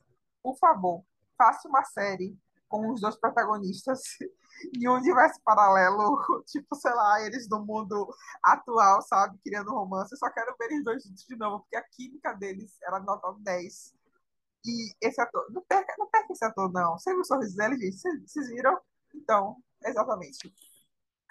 [0.43, 1.05] por favor,
[1.37, 2.39] faça uma série
[2.69, 4.01] com os dois protagonistas
[4.75, 8.09] em um universo paralelo, tipo, sei lá, eles no mundo
[8.43, 10.13] atual, sabe, criando romance.
[10.13, 13.35] Eu só quero ver eles dois juntos de novo, porque a química deles era nota
[13.41, 13.95] 10.
[14.67, 16.99] E esse ator, não perca, não perca esse ator, não.
[16.99, 17.97] Você viu o sorriso dele, gente?
[18.27, 18.79] Vocês viram?
[19.15, 20.53] Então, exatamente.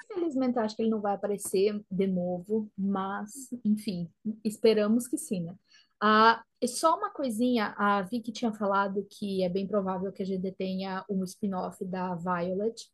[0.06, 3.32] Infelizmente, acho que ele não vai aparecer de novo, mas,
[3.66, 4.12] enfim,
[4.44, 5.56] esperamos que sim, né?
[6.00, 10.52] Ah, só uma coisinha, a Vicky tinha falado que é bem provável que a gente
[10.52, 12.92] tenha um spin-off da Violet.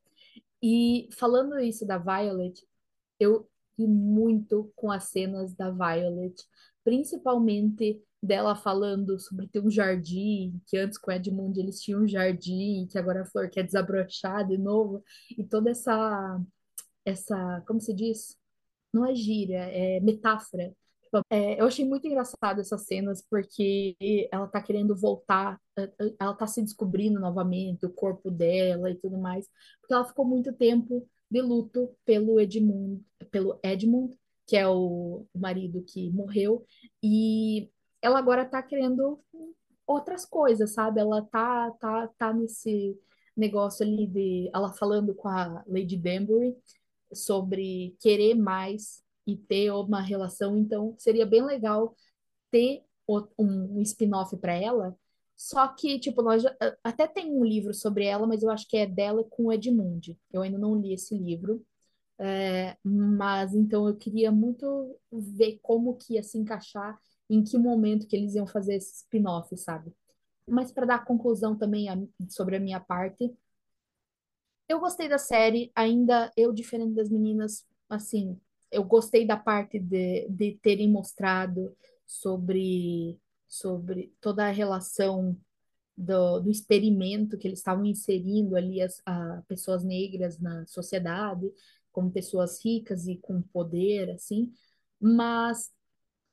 [0.62, 2.66] E falando isso da Violet,
[3.20, 3.48] eu
[3.78, 6.36] ri muito com as cenas da Violet,
[6.84, 12.88] principalmente dela falando sobre ter um jardim, que antes com Edmund eles tinham um jardim,
[12.92, 15.04] que agora a flor quer desabrochar de novo,
[15.38, 16.42] e toda essa,
[17.06, 18.38] essa, como se diz?
[18.94, 20.74] Não é gíria, é metáfora
[21.30, 23.96] é, eu achei muito engraçado essas cenas porque
[24.32, 28.96] ela tá querendo voltar, é, é, ela tá se descobrindo novamente, o corpo dela e
[28.96, 29.48] tudo mais,
[29.82, 34.16] porque ela ficou muito tempo de luto pelo Edmund, pelo Edmund,
[34.48, 36.66] que é o, o marido que morreu,
[37.04, 37.70] e
[38.02, 39.20] ela agora tá querendo
[39.86, 41.00] outras coisas, sabe?
[41.02, 42.98] Ela tá, tá, tá nesse
[43.36, 46.56] negócio ali de ela falando com a Lady Danbury
[47.14, 49.04] sobre querer mais
[49.34, 50.58] e ter uma relação.
[50.58, 51.96] Então, seria bem legal
[52.52, 52.84] ter
[53.38, 54.98] um, spin-off para ela.
[55.36, 58.78] Só que, tipo, nós já, até tem um livro sobre ela, mas eu acho que
[58.78, 60.18] é dela com o Edmund.
[60.32, 61.66] Eu ainda não li esse livro.
[62.22, 67.00] É, mas então eu queria muito ver como que ia se encaixar,
[67.30, 69.94] em que momento que eles iam fazer esse spin-off, sabe?
[70.48, 71.98] Mas para dar conclusão também a,
[72.30, 73.34] sobre a minha parte,
[74.68, 78.40] eu gostei da série, ainda eu, diferente das meninas, assim,
[78.72, 85.38] eu gostei da parte de, de terem mostrado sobre, sobre toda a relação
[85.98, 91.52] do, do experimento que eles estavam inserindo ali as a pessoas negras na sociedade,
[91.92, 94.54] como pessoas ricas e com poder, assim,
[95.00, 95.72] mas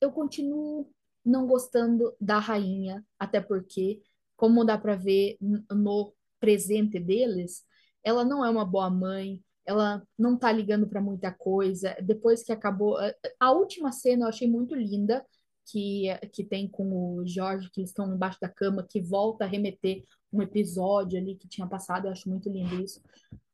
[0.01, 0.91] eu continuo
[1.25, 4.01] não gostando da rainha, até porque,
[4.37, 7.65] como dá para ver no presente deles,
[8.05, 11.97] ela não é uma boa mãe, ela não tá ligando para muita coisa.
[12.03, 12.97] Depois que acabou.
[13.39, 15.25] A última cena eu achei muito linda,
[15.67, 19.49] que, que tem com o Jorge, que eles estão embaixo da cama, que volta a
[19.49, 22.07] remeter um episódio ali que tinha passado.
[22.07, 23.03] Eu acho muito lindo isso.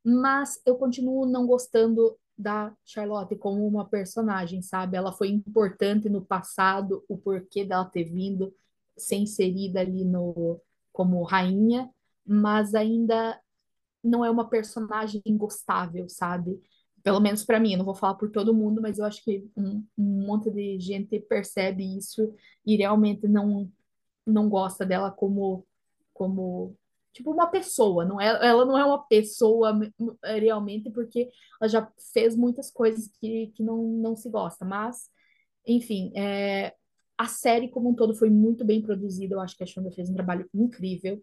[0.05, 4.97] Mas eu continuo não gostando da Charlotte como uma personagem, sabe?
[4.97, 8.55] Ela foi importante no passado, o porquê dela ter vindo,
[8.97, 10.61] ser inserida ali no
[10.93, 11.89] como rainha,
[12.27, 13.41] mas ainda
[14.03, 16.61] não é uma personagem gostável, sabe?
[17.03, 19.49] Pelo menos para mim, eu não vou falar por todo mundo, mas eu acho que
[19.57, 22.35] um, um monte de gente percebe isso
[22.65, 23.71] e realmente não
[24.27, 25.67] não gosta dela como
[26.13, 26.77] como
[27.13, 29.79] tipo uma pessoa, não é, ela não é uma pessoa
[30.23, 31.31] realmente porque
[31.61, 35.11] ela já fez muitas coisas que, que não, não se gosta, mas
[35.67, 36.75] enfim, é,
[37.19, 40.11] a série como um todo foi muito bem produzida, eu acho que a Shonda fez
[40.11, 41.23] um trabalho incrível.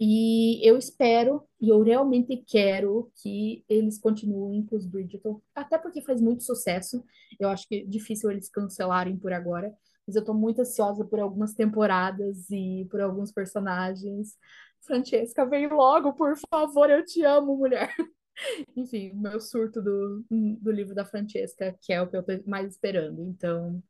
[0.00, 6.02] E eu espero, e eu realmente quero que eles continuem com os Bridgerton, até porque
[6.02, 7.04] faz muito sucesso.
[7.38, 9.72] Eu acho que é difícil eles cancelarem por agora,
[10.06, 14.36] mas eu estou muito ansiosa por algumas temporadas e por alguns personagens.
[14.82, 17.94] Francesca, vem logo, por favor, eu te amo, mulher.
[18.76, 22.72] Enfim, meu surto do, do livro da Francesca, que é o que eu estou mais
[22.72, 23.22] esperando.
[23.22, 23.82] Então,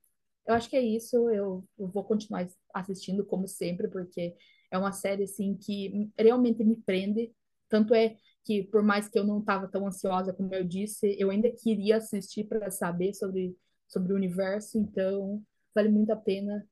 [0.47, 1.17] eu acho que é isso.
[1.31, 4.35] Eu, eu vou continuar assistindo, como sempre, porque
[4.75, 7.33] é uma série assim que realmente me prende.
[7.69, 11.31] Tanto é que por mais que eu não estava tão ansiosa como eu disse, eu
[11.31, 13.57] ainda queria assistir para saber sobre
[13.87, 15.43] sobre o universo, então
[15.75, 16.67] vale muito a pena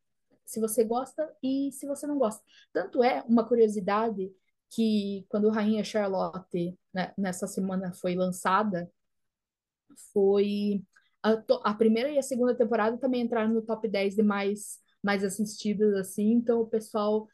[0.44, 2.42] se você gosta e se você não gosta.
[2.72, 4.32] Tanto é uma curiosidade
[4.70, 8.90] que quando Rainha Charlotte né, nessa semana foi lançada,
[10.12, 10.82] foi
[11.22, 15.24] a, a, primeira e a segunda temporada também entraram no top 10 de mais mais
[15.24, 17.26] assistidas assim, então o pessoal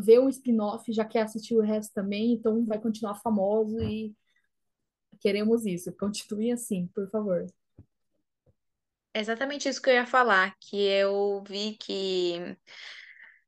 [0.00, 4.14] vê um spin-off, já quer assistir o resto também, então vai continuar famoso e
[5.22, 5.92] Queremos isso.
[5.92, 7.46] Continue assim, por favor.
[9.14, 12.56] É exatamente isso que eu ia falar, que eu vi que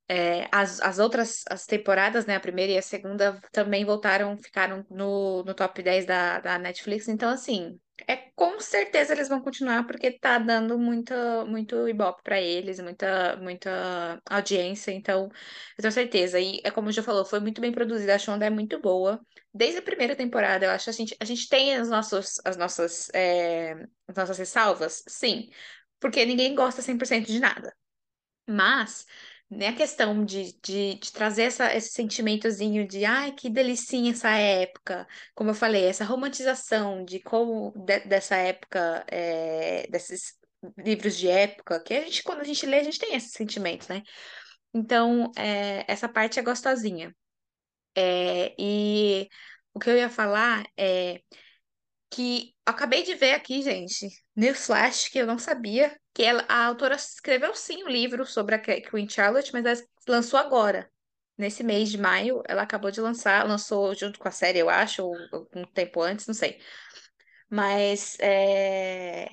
[0.09, 4.87] é, as, as outras as temporadas, né, a primeira e a segunda, também voltaram, ficaram
[4.89, 7.09] no, no top 10 da, da Netflix.
[7.09, 12.41] Então, assim, é com certeza eles vão continuar, porque tá dando muita, muito ibope para
[12.41, 14.91] eles, muita, muita audiência.
[14.91, 15.25] Então,
[15.79, 16.41] eu tenho certeza.
[16.41, 18.15] E é como já falou, foi muito bem produzida.
[18.15, 19.25] A Shonda é muito boa.
[19.53, 22.57] Desde a primeira temporada, eu acho que a gente, a gente tem as, nossos, as,
[22.57, 23.75] nossas, é,
[24.09, 25.51] as nossas ressalvas, sim.
[26.01, 27.75] Porque ninguém gosta 100% de nada.
[28.47, 29.07] Mas
[29.55, 34.31] né, a questão de, de, de trazer essa, esse sentimentozinho de ai, que delicinha essa
[34.31, 40.35] época, como eu falei, essa romantização de como de- dessa época, é, desses
[40.79, 43.89] livros de época, que a gente, quando a gente lê, a gente tem esses sentimentos,
[43.89, 44.03] né?
[44.75, 47.15] Então, é, essa parte é gostosinha.
[47.97, 49.29] É, e
[49.75, 51.21] o que eu ia falar é
[52.11, 56.95] que acabei de ver aqui, gente, Newsflash, que eu não sabia, que ela, a autora
[56.97, 60.91] escreveu sim um livro sobre a Queen Charlotte, mas ela lançou agora.
[61.37, 65.05] Nesse mês de maio, ela acabou de lançar, lançou junto com a série, eu acho,
[65.05, 65.17] ou
[65.55, 66.61] um tempo antes, não sei.
[67.51, 69.29] Mas é,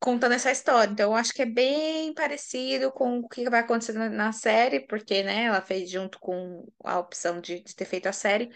[0.00, 0.92] contando essa história.
[0.92, 4.80] Então, eu acho que é bem parecido com o que vai acontecer na, na série,
[4.86, 8.50] porque, né, ela fez junto com a opção de, de ter feito a série.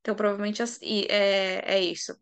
[0.00, 2.14] Então, provavelmente e é, é isso.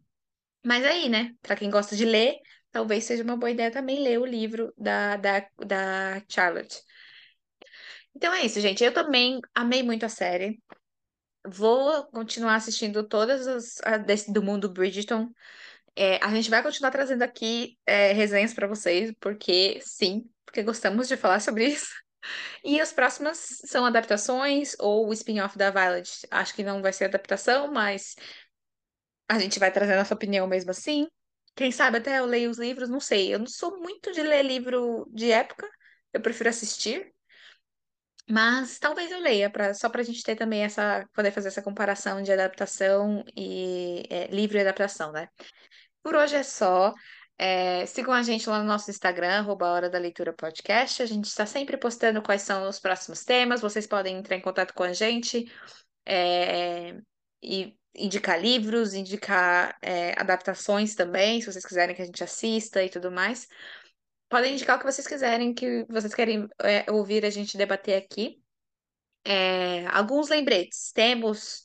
[0.64, 2.36] Mas aí, né, pra quem gosta de ler,
[2.70, 6.80] talvez seja uma boa ideia também ler o livro da, da, da Charlotte.
[8.14, 8.82] Então é isso, gente.
[8.84, 10.60] Eu também amei muito a série.
[11.46, 15.30] Vou continuar assistindo todas as desse, do mundo Bridgerton.
[15.96, 21.08] É, a gente vai continuar trazendo aqui é, resenhas para vocês, porque sim, porque gostamos
[21.08, 21.92] de falar sobre isso.
[22.64, 26.26] E as próximas são adaptações ou o spin-off da Violet.
[26.30, 28.14] Acho que não vai ser adaptação, mas
[29.32, 31.06] a gente vai trazer nossa opinião mesmo assim.
[31.54, 33.34] Quem sabe até eu leio os livros, não sei.
[33.34, 35.68] Eu não sou muito de ler livro de época,
[36.12, 37.12] eu prefiro assistir.
[38.30, 41.62] Mas talvez eu leia, pra, só para a gente ter também essa, poder fazer essa
[41.62, 45.28] comparação de adaptação e é, livro e adaptação, né?
[46.02, 46.92] Por hoje é só.
[47.38, 51.02] É, sigam a gente lá no nosso Instagram, arroba Hora da Leitura Podcast.
[51.02, 53.60] A gente está sempre postando quais são os próximos temas.
[53.60, 55.50] Vocês podem entrar em contato com a gente
[56.06, 56.96] é,
[57.42, 62.88] e indicar livros, indicar é, adaptações também, se vocês quiserem que a gente assista e
[62.88, 63.48] tudo mais.
[64.28, 68.40] Podem indicar o que vocês quiserem, que vocês querem é, ouvir a gente debater aqui.
[69.24, 70.90] É, alguns lembretes.
[70.92, 71.62] Temos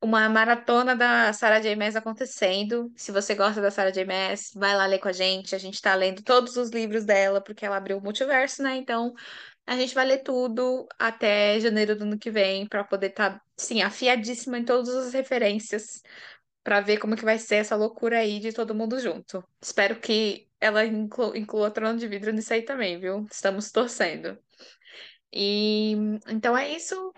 [0.00, 1.74] uma maratona da Sarah J.
[1.74, 2.92] Maas acontecendo.
[2.96, 4.04] Se você gosta da Sarah J.
[4.04, 5.54] Maas, vai lá ler com a gente.
[5.54, 8.76] A gente tá lendo todos os livros dela, porque ela abriu o multiverso, né?
[8.76, 9.14] Então,
[9.66, 13.42] a gente vai ler tudo até janeiro do ano que vem, para poder estar, tá,
[13.56, 16.02] sim, afiadíssima em todas as referências,
[16.62, 19.42] para ver como que vai ser essa loucura aí de todo mundo junto.
[19.60, 23.26] Espero que ela inclu inclua Trono de Vidro nisso aí também, viu?
[23.30, 24.38] Estamos torcendo.
[25.32, 25.92] E
[26.28, 27.12] então é isso.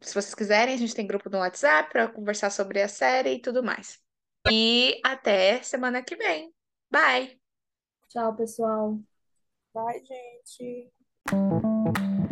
[0.00, 3.40] Se vocês quiserem, a gente tem grupo no WhatsApp para conversar sobre a série e
[3.40, 3.98] tudo mais.
[4.50, 6.52] E até semana que vem.
[6.90, 7.40] Bye!
[8.08, 8.98] Tchau, pessoal.
[9.72, 10.99] Bye, gente.
[11.28, 12.29] Thank you.